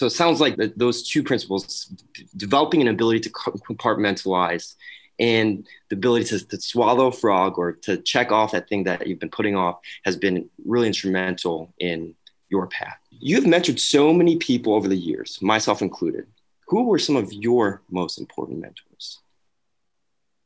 So 0.00 0.06
it 0.06 0.12
sounds 0.12 0.40
like 0.40 0.56
those 0.76 1.02
two 1.02 1.22
principles, 1.22 1.92
developing 2.34 2.80
an 2.80 2.88
ability 2.88 3.20
to 3.20 3.28
compartmentalize 3.28 4.74
and 5.18 5.68
the 5.90 5.96
ability 5.96 6.24
to, 6.24 6.46
to, 6.46 6.58
swallow 6.58 7.08
a 7.08 7.12
frog 7.12 7.58
or 7.58 7.72
to 7.72 7.98
check 7.98 8.32
off 8.32 8.52
that 8.52 8.66
thing 8.66 8.84
that 8.84 9.06
you've 9.06 9.18
been 9.18 9.28
putting 9.28 9.56
off 9.56 9.80
has 10.06 10.16
been 10.16 10.48
really 10.64 10.86
instrumental 10.86 11.74
in 11.80 12.14
your 12.48 12.66
path. 12.68 12.96
You've 13.10 13.44
mentored 13.44 13.78
so 13.78 14.14
many 14.14 14.38
people 14.38 14.72
over 14.72 14.88
the 14.88 14.96
years, 14.96 15.38
myself 15.42 15.82
included. 15.82 16.26
Who 16.68 16.84
were 16.84 16.98
some 16.98 17.16
of 17.16 17.30
your 17.34 17.82
most 17.90 18.18
important 18.18 18.60
mentors? 18.60 19.18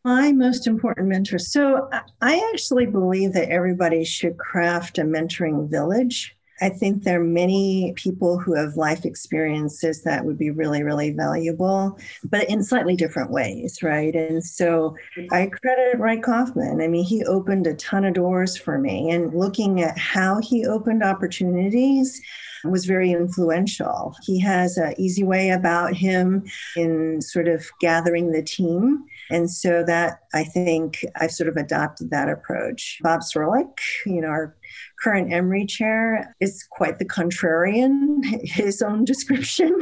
My 0.02 0.32
most 0.32 0.66
important 0.66 1.06
mentor. 1.06 1.38
So 1.38 1.88
I 2.20 2.50
actually 2.52 2.86
believe 2.86 3.34
that 3.34 3.50
everybody 3.50 4.02
should 4.02 4.36
craft 4.36 4.98
a 4.98 5.02
mentoring 5.02 5.70
village. 5.70 6.36
I 6.64 6.70
think 6.70 7.03
there 7.03 7.20
are 7.20 7.24
many 7.24 7.92
people 7.94 8.38
who 8.38 8.55
have 8.55 8.79
life 8.79 9.05
experiences 9.05 10.03
that 10.05 10.24
would 10.24 10.38
be 10.38 10.50
really, 10.50 10.83
really 10.83 11.11
valuable, 11.11 11.98
but 12.24 12.48
in 12.48 12.64
slightly 12.64 12.96
different 12.96 13.31
ways, 13.31 13.83
right? 13.83 14.14
And 14.14 14.42
so 14.42 14.96
I 15.31 15.48
credit 15.48 15.98
Reich 15.98 16.22
Kaufman. 16.22 16.81
I 16.81 16.88
mean, 16.88 17.05
he 17.05 17.22
opened 17.24 17.66
a 17.66 17.74
ton 17.74 18.07
of 18.07 18.14
doors 18.14 18.57
for 18.57 18.79
me, 18.79 19.11
and 19.11 19.35
looking 19.35 19.83
at 19.83 19.98
how 19.98 20.40
he 20.40 20.64
opened 20.64 21.03
opportunities 21.03 22.22
was 22.64 22.87
very 22.87 23.12
influential. 23.12 24.14
He 24.22 24.40
has 24.40 24.79
an 24.79 24.94
easy 24.96 25.22
way 25.22 25.50
about 25.50 25.94
him 25.94 26.44
in 26.77 27.20
sort 27.20 27.46
of 27.46 27.66
gathering 27.79 28.33
the 28.33 28.42
team. 28.42 29.05
And 29.31 29.50
so 29.50 29.85
that 29.85 30.20
I 30.33 30.44
think 30.44 31.05
I've 31.16 31.31
sort 31.31 31.48
of 31.48 31.57
adopted 31.57 32.11
that 32.11 32.31
approach. 32.31 32.98
Bob 33.03 33.20
Swerlick, 33.20 33.79
you 34.07 34.22
know, 34.22 34.29
our 34.29 34.57
current 35.02 35.32
Emory 35.32 35.66
chair 35.66 36.34
is 36.40 36.66
quite 36.70 36.98
the 36.98 37.04
contrarian, 37.04 38.24
his 38.44 38.82
own 38.82 39.04
description. 39.04 39.78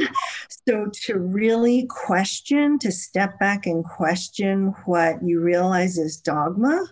So 0.67 0.89
to 1.05 1.19
really 1.19 1.87
question, 1.89 2.79
to 2.79 2.91
step 2.91 3.39
back 3.39 3.65
and 3.65 3.83
question 3.83 4.73
what 4.85 5.23
you 5.23 5.41
realize 5.41 5.97
is 5.97 6.17
dogma. 6.17 6.85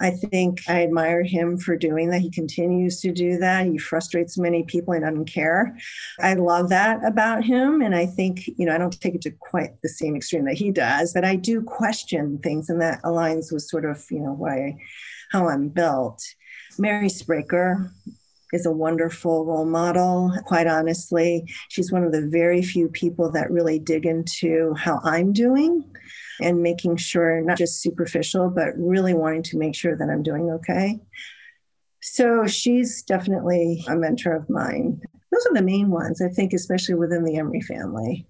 I 0.00 0.10
think 0.10 0.60
I 0.68 0.82
admire 0.82 1.22
him 1.22 1.56
for 1.56 1.76
doing 1.76 2.10
that. 2.10 2.20
He 2.20 2.30
continues 2.30 3.00
to 3.00 3.12
do 3.12 3.38
that. 3.38 3.66
He 3.66 3.78
frustrates 3.78 4.36
many 4.36 4.62
people 4.64 4.92
and 4.92 5.02
doesn't 5.02 5.24
care. 5.24 5.76
I 6.20 6.34
love 6.34 6.68
that 6.68 7.02
about 7.04 7.44
him. 7.44 7.80
And 7.80 7.94
I 7.94 8.04
think, 8.04 8.46
you 8.46 8.66
know, 8.66 8.74
I 8.74 8.78
don't 8.78 9.00
take 9.00 9.14
it 9.14 9.22
to 9.22 9.30
quite 9.30 9.80
the 9.82 9.88
same 9.88 10.14
extreme 10.14 10.44
that 10.44 10.54
he 10.54 10.70
does, 10.70 11.14
but 11.14 11.24
I 11.24 11.36
do 11.36 11.62
question 11.62 12.38
things. 12.42 12.68
And 12.68 12.80
that 12.82 13.02
aligns 13.02 13.50
with 13.50 13.62
sort 13.62 13.86
of, 13.86 14.04
you 14.10 14.20
know, 14.20 14.32
why, 14.32 14.76
how 15.32 15.48
I'm 15.48 15.68
built. 15.68 16.22
Mary 16.78 17.08
Spraker 17.08 17.90
is 18.52 18.66
a 18.66 18.70
wonderful 18.70 19.44
role 19.44 19.64
model. 19.64 20.32
Quite 20.44 20.66
honestly, 20.66 21.44
she's 21.68 21.92
one 21.92 22.04
of 22.04 22.12
the 22.12 22.26
very 22.26 22.62
few 22.62 22.88
people 22.88 23.30
that 23.32 23.50
really 23.50 23.78
dig 23.78 24.06
into 24.06 24.74
how 24.74 25.00
I'm 25.02 25.32
doing 25.32 25.84
and 26.40 26.62
making 26.62 26.96
sure, 26.96 27.40
not 27.40 27.58
just 27.58 27.80
superficial, 27.80 28.50
but 28.50 28.68
really 28.76 29.14
wanting 29.14 29.42
to 29.44 29.58
make 29.58 29.74
sure 29.74 29.96
that 29.96 30.08
I'm 30.08 30.22
doing 30.22 30.50
okay. 30.50 31.00
So 32.00 32.46
she's 32.46 33.02
definitely 33.02 33.84
a 33.88 33.96
mentor 33.96 34.34
of 34.36 34.48
mine. 34.48 35.00
Those 35.32 35.46
are 35.46 35.54
the 35.54 35.62
main 35.62 35.90
ones, 35.90 36.22
I 36.22 36.28
think, 36.28 36.52
especially 36.52 36.94
within 36.94 37.24
the 37.24 37.36
Emory 37.36 37.62
family. 37.62 38.26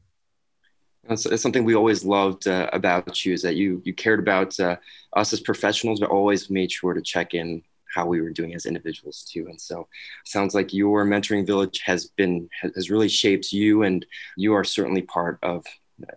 It's, 1.09 1.41
something 1.41 1.65
we 1.65 1.75
always 1.75 2.05
loved 2.05 2.49
uh, 2.49 2.69
about 2.73 3.25
you 3.25 3.33
is 3.33 3.43
that 3.43 3.55
you 3.55 3.81
you 3.85 3.95
cared 3.95 4.19
about 4.19 4.59
uh, 4.59 4.77
us 5.15 5.33
as 5.33 5.41
professionals, 5.41 6.01
but 6.01 6.11
always 6.11 6.51
made 6.51 6.73
sure 6.73 6.95
to 6.95 7.03
check 7.03 7.35
in 7.35 7.63
how 7.97 8.07
we 8.07 8.21
were 8.21 8.31
doing 8.31 8.55
as 8.55 8.67
individuals 8.67 9.27
too. 9.33 9.47
And 9.49 9.59
so 9.59 9.89
sounds 10.25 10.55
like 10.55 10.75
your 10.75 11.07
mentoring 11.07 11.47
village 11.47 11.81
has 11.85 12.07
been, 12.21 12.49
has 12.75 12.91
really 12.91 13.09
shaped 13.09 13.53
you 13.53 13.83
and 13.83 14.05
you 14.37 14.53
are 14.53 14.65
certainly 14.65 15.03
part 15.03 15.39
of 15.43 15.65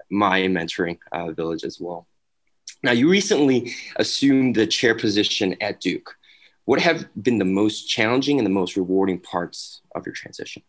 my 0.09 0.41
mentoring 0.41 0.97
uh, 1.13 1.31
village 1.31 1.63
as 1.63 1.79
well. 1.79 2.05
Now 2.83 2.91
you 2.91 3.09
recently 3.09 3.73
assumed 3.95 4.55
the 4.55 4.67
chair 4.67 4.93
position 4.93 5.55
at 5.61 5.79
Duke. 5.79 6.15
What 6.65 6.81
have 6.81 7.07
been 7.25 7.39
the 7.39 7.45
most 7.61 7.87
challenging 7.87 8.37
and 8.39 8.45
the 8.45 8.59
most 8.61 8.75
rewarding 8.75 9.19
parts 9.19 9.81
of 9.95 10.05
your 10.05 10.13
transition? 10.13 10.61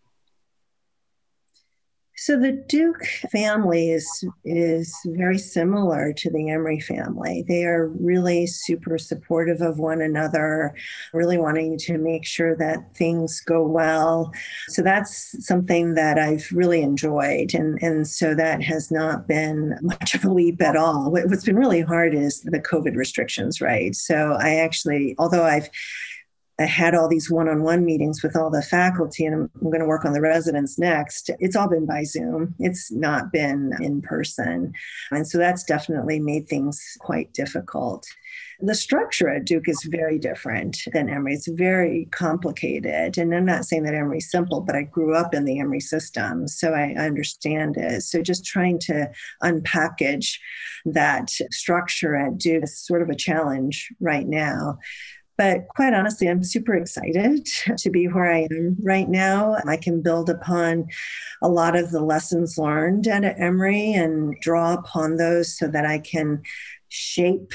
So 2.20 2.38
the 2.38 2.52
Duke 2.52 3.02
family 3.32 3.92
is 3.92 4.06
is 4.44 4.94
very 5.06 5.38
similar 5.38 6.12
to 6.12 6.30
the 6.30 6.50
Emory 6.50 6.78
family. 6.78 7.46
They 7.48 7.64
are 7.64 7.88
really 7.88 8.46
super 8.46 8.98
supportive 8.98 9.62
of 9.62 9.78
one 9.78 10.02
another, 10.02 10.74
really 11.14 11.38
wanting 11.38 11.78
to 11.78 11.96
make 11.96 12.26
sure 12.26 12.54
that 12.56 12.94
things 12.94 13.40
go 13.40 13.66
well. 13.66 14.34
So 14.68 14.82
that's 14.82 15.34
something 15.46 15.94
that 15.94 16.18
I've 16.18 16.46
really 16.52 16.82
enjoyed. 16.82 17.54
And, 17.54 17.82
and 17.82 18.06
so 18.06 18.34
that 18.34 18.62
has 18.64 18.90
not 18.90 19.26
been 19.26 19.78
much 19.80 20.14
of 20.14 20.22
a 20.22 20.30
leap 20.30 20.60
at 20.60 20.76
all. 20.76 21.10
What's 21.10 21.44
been 21.44 21.56
really 21.56 21.80
hard 21.80 22.14
is 22.14 22.42
the 22.42 22.60
COVID 22.60 22.96
restrictions, 22.96 23.62
right? 23.62 23.96
So 23.96 24.36
I 24.38 24.56
actually, 24.56 25.14
although 25.18 25.44
I've 25.44 25.70
I 26.60 26.66
had 26.66 26.94
all 26.94 27.08
these 27.08 27.30
one 27.30 27.48
on 27.48 27.62
one 27.62 27.84
meetings 27.84 28.22
with 28.22 28.36
all 28.36 28.50
the 28.50 28.62
faculty, 28.62 29.24
and 29.24 29.34
I'm, 29.34 29.50
I'm 29.56 29.70
going 29.70 29.80
to 29.80 29.86
work 29.86 30.04
on 30.04 30.12
the 30.12 30.20
residents 30.20 30.78
next. 30.78 31.30
It's 31.38 31.56
all 31.56 31.68
been 31.68 31.86
by 31.86 32.04
Zoom, 32.04 32.54
it's 32.58 32.92
not 32.92 33.32
been 33.32 33.72
in 33.80 34.02
person. 34.02 34.72
And 35.10 35.26
so 35.26 35.38
that's 35.38 35.64
definitely 35.64 36.20
made 36.20 36.48
things 36.48 36.96
quite 37.00 37.32
difficult. 37.32 38.06
The 38.60 38.74
structure 38.74 39.30
at 39.30 39.46
Duke 39.46 39.68
is 39.68 39.88
very 39.90 40.18
different 40.18 40.76
than 40.92 41.08
Emory. 41.08 41.32
It's 41.32 41.48
very 41.48 42.08
complicated. 42.10 43.16
And 43.16 43.34
I'm 43.34 43.46
not 43.46 43.64
saying 43.64 43.84
that 43.84 43.94
Emory's 43.94 44.30
simple, 44.30 44.60
but 44.60 44.76
I 44.76 44.82
grew 44.82 45.14
up 45.14 45.32
in 45.32 45.46
the 45.46 45.58
Emory 45.58 45.80
system, 45.80 46.46
so 46.46 46.74
I 46.74 46.94
understand 46.94 47.78
it. 47.78 48.02
So 48.02 48.20
just 48.20 48.44
trying 48.44 48.78
to 48.80 49.10
unpackage 49.42 50.38
that 50.84 51.30
structure 51.50 52.14
at 52.16 52.36
Duke 52.36 52.64
is 52.64 52.78
sort 52.78 53.00
of 53.00 53.08
a 53.08 53.14
challenge 53.14 53.88
right 53.98 54.26
now. 54.26 54.78
But 55.40 55.68
quite 55.68 55.94
honestly, 55.94 56.28
I'm 56.28 56.44
super 56.44 56.74
excited 56.74 57.48
to 57.78 57.90
be 57.90 58.06
where 58.08 58.30
I 58.30 58.46
am 58.50 58.76
right 58.82 59.08
now. 59.08 59.56
I 59.66 59.78
can 59.78 60.02
build 60.02 60.28
upon 60.28 60.88
a 61.40 61.48
lot 61.48 61.76
of 61.76 61.90
the 61.92 62.02
lessons 62.02 62.58
learned 62.58 63.06
at 63.06 63.24
Emory 63.40 63.94
and 63.94 64.34
draw 64.42 64.74
upon 64.74 65.16
those 65.16 65.56
so 65.56 65.66
that 65.68 65.86
I 65.86 65.98
can 65.98 66.42
shape 66.90 67.52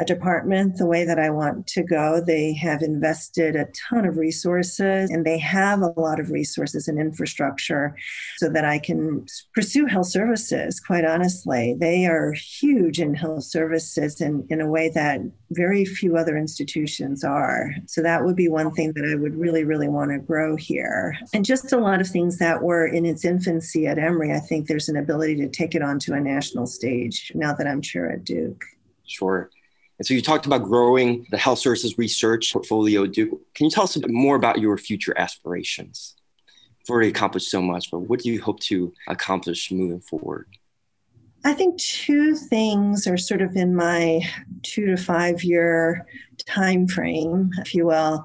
a 0.00 0.04
department 0.04 0.76
the 0.76 0.86
way 0.86 1.04
that 1.04 1.18
I 1.18 1.30
want 1.30 1.66
to 1.68 1.82
go. 1.82 2.22
They 2.24 2.54
have 2.54 2.82
invested 2.82 3.56
a 3.56 3.66
ton 3.88 4.04
of 4.04 4.16
resources 4.16 5.10
and 5.10 5.26
they 5.26 5.38
have 5.38 5.80
a 5.80 5.92
lot 6.00 6.20
of 6.20 6.30
resources 6.30 6.86
and 6.86 7.00
infrastructure 7.00 7.96
so 8.36 8.48
that 8.48 8.64
I 8.64 8.78
can 8.78 9.26
pursue 9.54 9.86
health 9.86 10.06
services. 10.06 10.78
Quite 10.78 11.04
honestly, 11.04 11.74
they 11.78 12.06
are 12.06 12.32
huge 12.32 13.00
in 13.00 13.14
health 13.14 13.44
services 13.44 14.20
in, 14.20 14.46
in 14.50 14.60
a 14.60 14.68
way 14.68 14.88
that 14.90 15.20
very 15.50 15.84
few 15.84 16.16
other 16.16 16.36
institutions 16.36 17.24
are. 17.24 17.72
So 17.86 18.00
that 18.02 18.24
would 18.24 18.36
be 18.36 18.48
one 18.48 18.70
thing 18.72 18.92
that 18.92 19.10
I 19.10 19.16
would 19.16 19.34
really, 19.34 19.64
really 19.64 19.88
want 19.88 20.12
to 20.12 20.18
grow 20.18 20.54
here. 20.54 21.16
And 21.34 21.44
just 21.44 21.72
a 21.72 21.78
lot 21.78 22.00
of 22.00 22.06
things 22.06 22.38
that 22.38 22.62
were 22.62 22.86
in 22.86 23.04
its 23.04 23.24
infancy 23.24 23.88
at 23.88 23.98
Emory, 23.98 24.32
I 24.32 24.38
think 24.38 24.68
there's 24.68 24.88
an 24.88 24.96
ability 24.96 25.36
to 25.36 25.48
take 25.48 25.74
it 25.74 25.82
onto 25.82 26.12
a 26.12 26.20
national 26.20 26.66
stage 26.66 27.32
now 27.34 27.52
that 27.54 27.66
I'm 27.66 27.82
chair 27.82 28.10
at 28.10 28.24
Duke. 28.24 28.64
Sure. 29.06 29.50
And 29.98 30.06
so 30.06 30.14
you 30.14 30.22
talked 30.22 30.46
about 30.46 30.62
growing 30.62 31.26
the 31.30 31.38
health 31.38 31.58
services 31.58 31.98
research 31.98 32.52
portfolio, 32.52 33.04
at 33.04 33.12
Duke. 33.12 33.40
Can 33.54 33.64
you 33.64 33.70
tell 33.70 33.84
us 33.84 33.96
a 33.96 34.00
bit 34.00 34.10
more 34.10 34.36
about 34.36 34.60
your 34.60 34.78
future 34.78 35.12
aspirations 35.18 36.14
You've 36.88 36.94
already 36.94 37.10
accomplished 37.10 37.50
so 37.50 37.60
much, 37.60 37.90
but 37.90 37.98
what 38.00 38.20
do 38.20 38.30
you 38.30 38.40
hope 38.40 38.60
to 38.60 38.94
accomplish 39.08 39.70
moving 39.70 40.00
forward? 40.00 40.46
I 41.44 41.52
think 41.52 41.78
two 41.78 42.34
things 42.34 43.06
are 43.06 43.18
sort 43.18 43.42
of 43.42 43.54
in 43.56 43.76
my 43.76 44.22
two 44.62 44.86
to 44.86 44.96
five 44.96 45.44
year 45.44 46.06
time 46.46 46.88
frame, 46.88 47.50
if 47.58 47.74
you 47.74 47.84
will. 47.84 48.24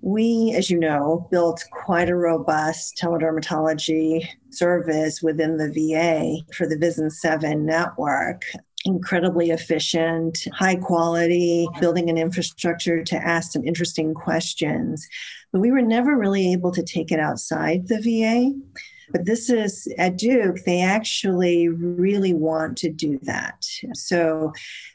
We, 0.00 0.54
as 0.56 0.70
you 0.70 0.78
know, 0.78 1.26
built 1.32 1.64
quite 1.72 2.08
a 2.08 2.14
robust 2.14 2.96
teledermatology 3.02 4.28
service 4.50 5.20
within 5.20 5.56
the 5.56 5.72
VA 5.72 6.36
for 6.54 6.68
the 6.68 6.78
VISN 6.78 7.10
7 7.10 7.66
network 7.66 8.44
incredibly 8.88 9.50
efficient, 9.50 10.38
high 10.52 10.76
quality, 10.76 11.68
building 11.80 12.10
an 12.10 12.18
infrastructure 12.18 13.04
to 13.04 13.16
ask 13.16 13.52
some 13.52 13.64
interesting 13.64 14.14
questions. 14.14 15.06
But 15.52 15.60
we 15.60 15.70
were 15.70 15.82
never 15.82 16.16
really 16.16 16.52
able 16.52 16.72
to 16.72 16.82
take 16.82 17.12
it 17.12 17.20
outside 17.20 17.86
the 17.86 18.00
VA. 18.00 18.52
But 19.10 19.24
this 19.24 19.48
is 19.48 19.86
at 19.96 20.18
Duke, 20.18 20.58
they 20.64 20.82
actually 20.82 21.68
really 21.68 22.34
want 22.34 22.76
to 22.78 22.90
do 22.90 23.18
that. 23.22 23.64
So 23.94 24.52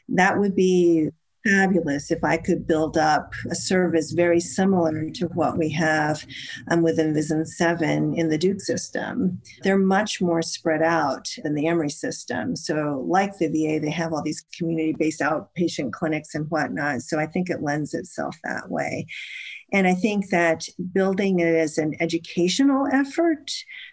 that 0.08 0.38
would 0.38 0.54
be 0.54 1.10
fabulous 1.44 2.10
if 2.10 2.24
I 2.24 2.36
could 2.36 2.66
build 2.66 2.96
up 2.96 3.32
a 3.50 3.54
service 3.54 4.12
very 4.12 4.40
similar 4.40 5.10
to 5.10 5.26
what 5.28 5.58
we 5.58 5.70
have 5.70 6.24
um, 6.70 6.82
within 6.82 7.14
VISN 7.14 7.44
7 7.44 8.14
in 8.14 8.28
the 8.28 8.38
Duke 8.38 8.60
system. 8.60 9.40
They're 9.62 9.78
much 9.78 10.20
more 10.20 10.42
spread 10.42 10.82
out 10.82 11.28
than 11.42 11.54
the 11.54 11.66
Emory 11.66 11.90
system. 11.90 12.56
So, 12.56 13.04
like 13.06 13.36
the 13.38 13.48
VA, 13.48 13.80
they 13.80 13.90
have 13.90 14.12
all 14.12 14.22
these 14.22 14.44
community 14.56 14.94
based 14.98 15.20
outpatient 15.20 15.92
clinics 15.92 16.34
and 16.34 16.50
whatnot. 16.50 17.02
So, 17.02 17.18
I 17.18 17.26
think 17.26 17.50
it 17.50 17.62
lends 17.62 17.94
itself 17.94 18.36
that 18.44 18.70
way. 18.70 19.06
And 19.72 19.88
I 19.88 19.94
think 19.94 20.28
that 20.30 20.68
building 20.92 21.40
it 21.40 21.52
as 21.52 21.78
an 21.78 21.94
educational 21.98 22.86
effort 22.92 23.50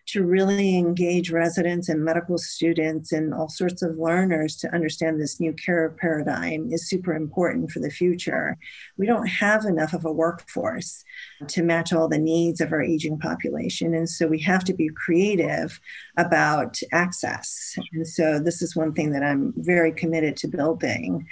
to 0.08 0.24
really 0.24 0.78
engage 0.78 1.32
residents 1.32 1.90
and 1.90 2.04
medical 2.04 2.38
students 2.38 3.12
and 3.12 3.34
all 3.34 3.50
sorts 3.50 3.82
of 3.82 3.98
learners 3.98 4.58
to 4.58 4.74
understand 4.76 5.20
this 5.20 5.40
new 5.40 5.54
care 5.54 5.96
paradigm 6.00 6.72
is 6.72 6.88
super 6.88 7.14
important 7.14 7.41
for 7.68 7.80
the 7.80 7.90
future. 7.90 8.58
We 8.98 9.06
don't 9.06 9.28
have 9.28 9.66
enough 9.66 9.94
of 9.94 10.06
a 10.06 10.12
workforce 10.12 11.04
to 11.48 11.64
match 11.64 11.94
all 11.94 12.08
the 12.08 12.20
needs 12.20 12.62
of 12.62 12.72
our 12.72 12.82
aging 12.82 13.20
population. 13.20 13.94
And 13.94 14.10
so 14.10 14.28
we 14.28 14.40
have 14.42 14.64
to 14.66 14.74
be 14.74 14.90
creative 14.90 15.80
about 16.18 16.80
access. 16.92 17.76
And 17.94 18.08
so 18.08 18.40
this 18.40 18.62
is 18.62 18.76
one 18.76 18.94
thing 18.94 19.12
that 19.12 19.24
I'm 19.24 19.54
very 19.58 19.92
committed 19.92 20.38
to 20.38 20.48
building. 20.48 21.28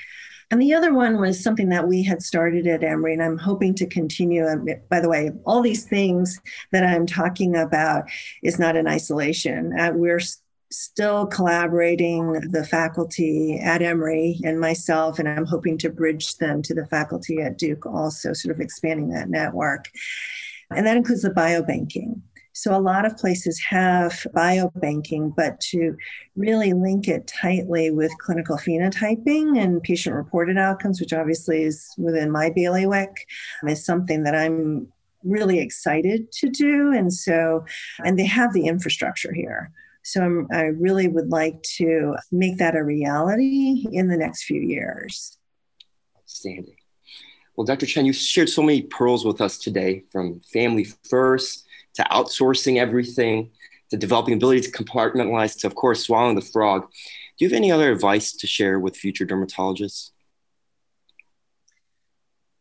And 0.52 0.62
the 0.62 0.74
other 0.74 0.94
one 0.94 1.20
was 1.20 1.42
something 1.42 1.70
that 1.70 1.88
we 1.88 2.02
had 2.02 2.24
started 2.24 2.66
at 2.66 2.84
Emory, 2.84 3.14
and 3.14 3.22
I'm 3.22 3.38
hoping 3.38 3.76
to 3.76 3.86
continue. 3.86 4.48
by 4.90 5.00
the 5.00 5.10
way, 5.10 5.32
all 5.46 5.62
these 5.62 5.86
things 5.86 6.40
that 6.72 6.84
I'm 6.84 7.06
talking 7.06 7.56
about 7.56 8.10
is 8.42 8.58
not 8.58 8.76
in 8.76 8.88
isolation. 8.88 9.78
Uh, 9.80 9.92
we're 9.94 10.20
still 10.72 11.26
collaborating 11.26 12.34
the 12.52 12.64
faculty 12.64 13.60
at 13.60 13.82
Emory 13.82 14.40
and 14.44 14.60
myself, 14.60 15.20
and 15.20 15.28
I'm 15.28 15.46
hoping 15.46 15.78
to 15.80 15.90
bridge 15.90 16.38
them 16.38 16.62
to 16.64 16.74
the 16.74 16.86
faculty 16.88 17.42
at 17.42 17.58
Duke 17.58 17.86
also, 17.86 18.34
sort 18.34 18.54
of 18.54 18.62
expanding 18.62 19.10
that 19.10 19.30
network. 19.30 19.90
And 20.70 20.86
that 20.86 20.98
includes 20.98 21.24
the 21.24 21.32
biobanking. 21.32 22.22
So 22.54 22.76
a 22.76 22.82
lot 22.82 23.06
of 23.06 23.16
places 23.16 23.60
have 23.70 24.28
biobanking, 24.36 25.34
but 25.36 25.60
to 25.72 25.96
really 26.36 26.74
link 26.74 27.08
it 27.08 27.26
tightly 27.26 27.90
with 27.90 28.12
clinical 28.20 28.58
phenotyping 28.58 29.58
and 29.58 29.82
patient 29.82 30.16
reported 30.16 30.58
outcomes, 30.58 31.00
which 31.00 31.14
obviously 31.14 31.64
is 31.64 31.88
within 31.98 32.30
my 32.30 32.50
bailiwick, 32.50 33.26
is 33.66 33.86
something 33.86 34.24
that 34.24 34.36
I'm 34.36 34.88
really 35.24 35.60
excited 35.60 36.32
to 36.34 36.50
do. 36.50 36.92
And 36.92 37.14
so, 37.14 37.66
and 38.04 38.20
they 38.20 38.26
have 38.26 38.54
the 38.54 38.68
infrastructure 38.68 39.34
here. 39.34 39.72
So 40.10 40.24
I'm, 40.24 40.48
i 40.52 40.64
really 40.64 41.08
would 41.08 41.30
like 41.30 41.62
to 41.78 42.16
make 42.32 42.58
that 42.58 42.76
a 42.76 42.84
reality 42.84 43.86
in 43.92 44.08
the 44.08 44.18
next 44.18 44.46
few 44.46 44.60
years. 44.60 45.38
Outstanding. 46.18 46.78
Well, 47.56 47.66
Dr. 47.66 47.86
Chen, 47.86 48.08
you 48.08 48.14
shared 48.14 48.50
so 48.50 48.64
many 48.64 48.82
pearls 48.82 49.24
with 49.24 49.40
us 49.40 49.60
today 49.60 50.06
from 50.12 50.42
family 50.52 50.88
first 51.08 51.68
to 51.94 52.04
outsourcing 52.06 52.78
everything, 52.78 53.52
to 53.92 53.98
developing 53.98 54.34
ability 54.34 54.62
to 54.62 54.72
compartmentalize, 54.72 55.60
to, 55.60 55.68
of 55.68 55.76
course, 55.76 56.06
swallowing 56.08 56.36
the 56.36 56.42
frog. 56.42 56.88
Do 57.38 57.46
you 57.46 57.50
have 57.50 57.56
any 57.56 57.72
other 57.72 57.92
advice 57.92 58.34
to 58.38 58.48
share 58.48 58.80
with 58.80 58.98
future 58.98 59.28
dermatologists? 59.28 60.10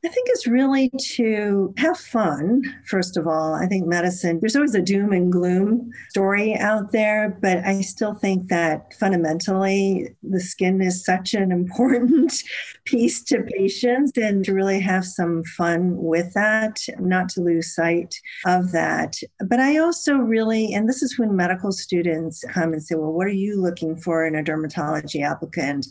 I 0.04 0.08
think 0.08 0.28
it's 0.30 0.46
really 0.46 0.92
to 1.16 1.74
have 1.76 1.98
fun, 1.98 2.62
first 2.86 3.16
of 3.16 3.26
all. 3.26 3.54
I 3.54 3.66
think 3.66 3.84
medicine, 3.84 4.38
there's 4.38 4.54
always 4.54 4.76
a 4.76 4.80
doom 4.80 5.12
and 5.12 5.32
gloom 5.32 5.90
story 6.10 6.54
out 6.54 6.92
there, 6.92 7.36
but 7.42 7.58
I 7.64 7.80
still 7.80 8.14
think 8.14 8.48
that 8.48 8.94
fundamentally 8.94 10.14
the 10.22 10.38
skin 10.38 10.80
is 10.80 11.04
such 11.04 11.34
an 11.34 11.50
important 11.58 12.32
piece 12.84 13.24
to 13.24 13.42
patients 13.42 14.12
and 14.16 14.44
to 14.44 14.54
really 14.54 14.78
have 14.78 15.04
some 15.04 15.42
fun 15.56 15.96
with 15.96 16.32
that, 16.34 16.78
not 17.00 17.28
to 17.30 17.40
lose 17.40 17.74
sight 17.74 18.14
of 18.46 18.70
that. 18.70 19.16
But 19.48 19.58
I 19.58 19.78
also 19.78 20.14
really, 20.14 20.74
and 20.74 20.88
this 20.88 21.02
is 21.02 21.18
when 21.18 21.34
medical 21.34 21.72
students 21.72 22.44
come 22.52 22.72
and 22.72 22.82
say, 22.82 22.94
well, 22.94 23.12
what 23.12 23.26
are 23.26 23.30
you 23.30 23.60
looking 23.60 23.96
for 23.96 24.24
in 24.24 24.36
a 24.36 24.44
dermatology 24.44 25.24
applicant? 25.24 25.86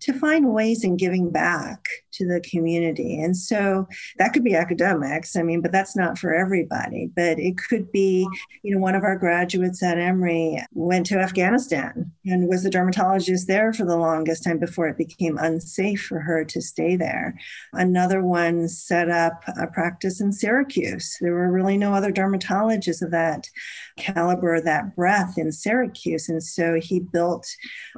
to 0.00 0.14
find 0.14 0.52
ways 0.52 0.82
in 0.82 0.96
giving 0.96 1.30
back 1.30 1.86
to 2.12 2.26
the 2.26 2.40
community. 2.40 3.20
And 3.20 3.36
so 3.36 3.86
that 4.18 4.32
could 4.32 4.44
be 4.44 4.54
academics, 4.54 5.36
I 5.36 5.42
mean, 5.42 5.60
but 5.60 5.72
that's 5.72 5.96
not 5.96 6.18
for 6.18 6.34
everybody. 6.34 7.10
But 7.14 7.38
it 7.38 7.56
could 7.56 7.90
be, 7.92 8.26
you 8.62 8.74
know, 8.74 8.80
one 8.80 8.94
of 8.94 9.02
our 9.02 9.16
graduates 9.16 9.82
at 9.82 9.98
Emory 9.98 10.62
went 10.72 11.06
to 11.06 11.18
Afghanistan 11.18 12.10
and 12.24 12.48
was 12.48 12.64
a 12.64 12.70
dermatologist 12.70 13.46
there 13.46 13.72
for 13.72 13.84
the 13.84 13.96
longest 13.96 14.44
time 14.44 14.58
before 14.58 14.88
it 14.88 14.98
became 14.98 15.38
unsafe 15.38 16.02
for 16.02 16.20
her 16.20 16.44
to 16.44 16.60
stay 16.60 16.96
there. 16.96 17.38
Another 17.72 18.22
one 18.22 18.68
set 18.68 19.08
up 19.08 19.42
a 19.60 19.66
practice 19.66 20.20
in 20.20 20.32
Syracuse. 20.32 21.16
There 21.20 21.32
were 21.32 21.52
really 21.52 21.76
no 21.76 21.94
other 21.94 22.12
dermatologists 22.12 23.02
of 23.02 23.10
that 23.10 23.48
caliber, 23.96 24.60
that 24.60 24.96
breadth 24.96 25.38
in 25.38 25.52
Syracuse. 25.52 26.28
And 26.28 26.42
so 26.42 26.80
he 26.80 27.00
built 27.00 27.46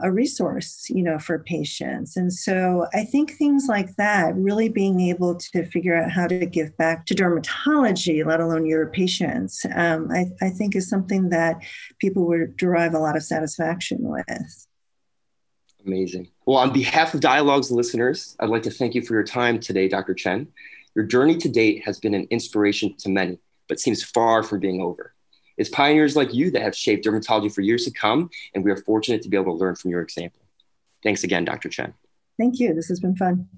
a 0.02 0.10
resource, 0.10 0.86
you 0.88 1.02
know, 1.02 1.18
for 1.18 1.38
patients. 1.38 2.16
And 2.16 2.32
so 2.32 2.86
I 2.94 3.04
think 3.04 3.32
things 3.32 3.66
like 3.68 3.96
that, 3.96 4.02
really 4.34 4.68
being 4.68 5.00
able 5.00 5.36
to 5.36 5.64
figure 5.66 5.94
out 5.94 6.10
how 6.10 6.26
to 6.26 6.46
give 6.46 6.76
back 6.76 7.06
to 7.06 7.14
dermatology, 7.14 8.24
let 8.24 8.40
alone 8.40 8.66
your 8.66 8.86
patients, 8.88 9.64
um, 9.74 10.10
I, 10.10 10.26
I 10.40 10.50
think 10.50 10.74
is 10.76 10.88
something 10.88 11.28
that 11.30 11.62
people 11.98 12.26
would 12.26 12.56
derive 12.56 12.94
a 12.94 12.98
lot 12.98 13.16
of 13.16 13.22
satisfaction 13.22 13.98
with. 14.00 14.66
Amazing. 15.86 16.28
Well, 16.46 16.58
on 16.58 16.72
behalf 16.72 17.14
of 17.14 17.20
Dialogues 17.20 17.70
listeners, 17.70 18.36
I'd 18.38 18.50
like 18.50 18.62
to 18.64 18.70
thank 18.70 18.94
you 18.94 19.02
for 19.02 19.14
your 19.14 19.24
time 19.24 19.58
today, 19.58 19.88
Dr. 19.88 20.14
Chen. 20.14 20.48
Your 20.94 21.04
journey 21.04 21.36
to 21.38 21.48
date 21.48 21.82
has 21.84 21.98
been 21.98 22.14
an 22.14 22.26
inspiration 22.30 22.94
to 22.98 23.08
many, 23.08 23.38
but 23.68 23.80
seems 23.80 24.02
far 24.02 24.42
from 24.42 24.60
being 24.60 24.80
over. 24.80 25.14
It's 25.56 25.70
pioneers 25.70 26.16
like 26.16 26.32
you 26.32 26.50
that 26.52 26.62
have 26.62 26.76
shaped 26.76 27.04
dermatology 27.04 27.52
for 27.52 27.60
years 27.60 27.84
to 27.84 27.90
come, 27.90 28.30
and 28.54 28.64
we 28.64 28.70
are 28.70 28.76
fortunate 28.76 29.22
to 29.22 29.28
be 29.28 29.36
able 29.36 29.56
to 29.56 29.58
learn 29.58 29.74
from 29.74 29.90
your 29.90 30.02
example. 30.02 30.40
Thanks 31.02 31.24
again, 31.24 31.44
Dr. 31.44 31.68
Chen. 31.68 31.94
Thank 32.38 32.58
you. 32.58 32.74
This 32.74 32.88
has 32.88 33.00
been 33.00 33.16
fun. 33.16 33.48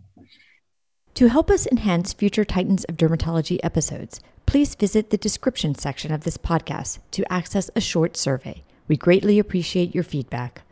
To 1.15 1.29
help 1.29 1.49
us 1.49 1.65
enhance 1.69 2.13
future 2.13 2.45
Titans 2.45 2.83
of 2.87 2.97
Dermatology 2.97 3.61
episodes, 3.63 4.21
please 4.47 4.75
visit 4.75 5.11
the 5.11 5.17
description 5.17 5.77
section 5.77 6.11
of 6.11 6.25
this 6.25 6.37
podcast 6.37 6.99
to 7.13 7.33
access 7.33 7.71
a 7.77 7.81
short 7.81 8.17
survey. 8.17 8.65
We 8.89 8.97
greatly 8.97 9.39
appreciate 9.39 9.95
your 9.95 10.03
feedback. 10.03 10.63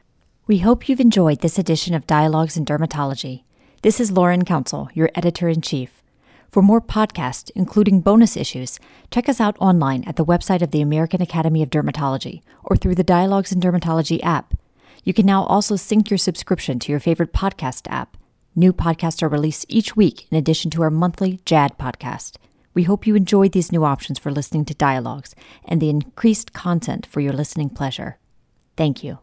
We 0.48 0.59
hope 0.59 0.88
you've 0.88 0.98
enjoyed 0.98 1.42
this 1.42 1.61
edition 1.61 1.94
of 1.94 2.09
Dialogues 2.09 2.57
in 2.57 2.64
Dermatology. 2.64 3.44
This 3.83 4.00
is 4.00 4.11
Lauren 4.11 4.44
Council, 4.44 4.88
your 4.94 5.11
editor 5.14 5.48
in 5.48 5.61
chief. 5.61 6.02
For 6.50 6.61
more 6.61 6.81
podcasts, 6.81 7.52
including 7.55 8.00
bonus 8.00 8.37
issues, 8.37 8.81
check 9.12 9.28
us 9.28 9.40
out 9.40 9.57
online 9.61 10.02
at 10.09 10.16
the 10.16 10.24
website 10.24 10.61
of 10.61 10.72
the 10.72 10.81
American 10.81 11.22
Academy 11.22 11.62
of 11.62 11.70
Dermatology 11.70 12.42
or 12.64 12.74
through 12.74 12.96
the 12.96 13.05
Dialogues 13.05 13.52
in 13.52 13.61
Dermatology 13.61 14.18
app. 14.24 14.55
You 15.05 15.14
can 15.14 15.24
now 15.24 15.44
also 15.44 15.76
sync 15.76 16.11
your 16.11 16.18
subscription 16.18 16.81
to 16.81 16.90
your 16.90 17.00
favorite 17.00 17.33
podcast 17.33 17.87
app. 17.88 18.16
New 18.55 18.75
podcasts 18.75 19.23
are 19.23 19.29
released 19.29 19.65
each 19.71 19.97
week 19.97 20.27
in 20.31 20.37
addition 20.37 20.71
to 20.71 20.83
our 20.83 20.91
monthly 20.91 21.41
JAAD 21.47 21.79
podcast. 21.79 22.37
We 22.75 22.83
hope 22.83 23.07
you 23.07 23.15
enjoyed 23.15 23.53
these 23.53 23.73
new 23.73 23.83
options 23.83 24.19
for 24.19 24.31
listening 24.31 24.67
to 24.67 24.75
dialogues 24.75 25.35
and 25.65 25.81
the 25.81 25.88
increased 25.88 26.53
content 26.53 27.07
for 27.07 27.21
your 27.21 27.33
listening 27.33 27.71
pleasure. 27.71 28.19
Thank 28.77 29.03
you. 29.03 29.21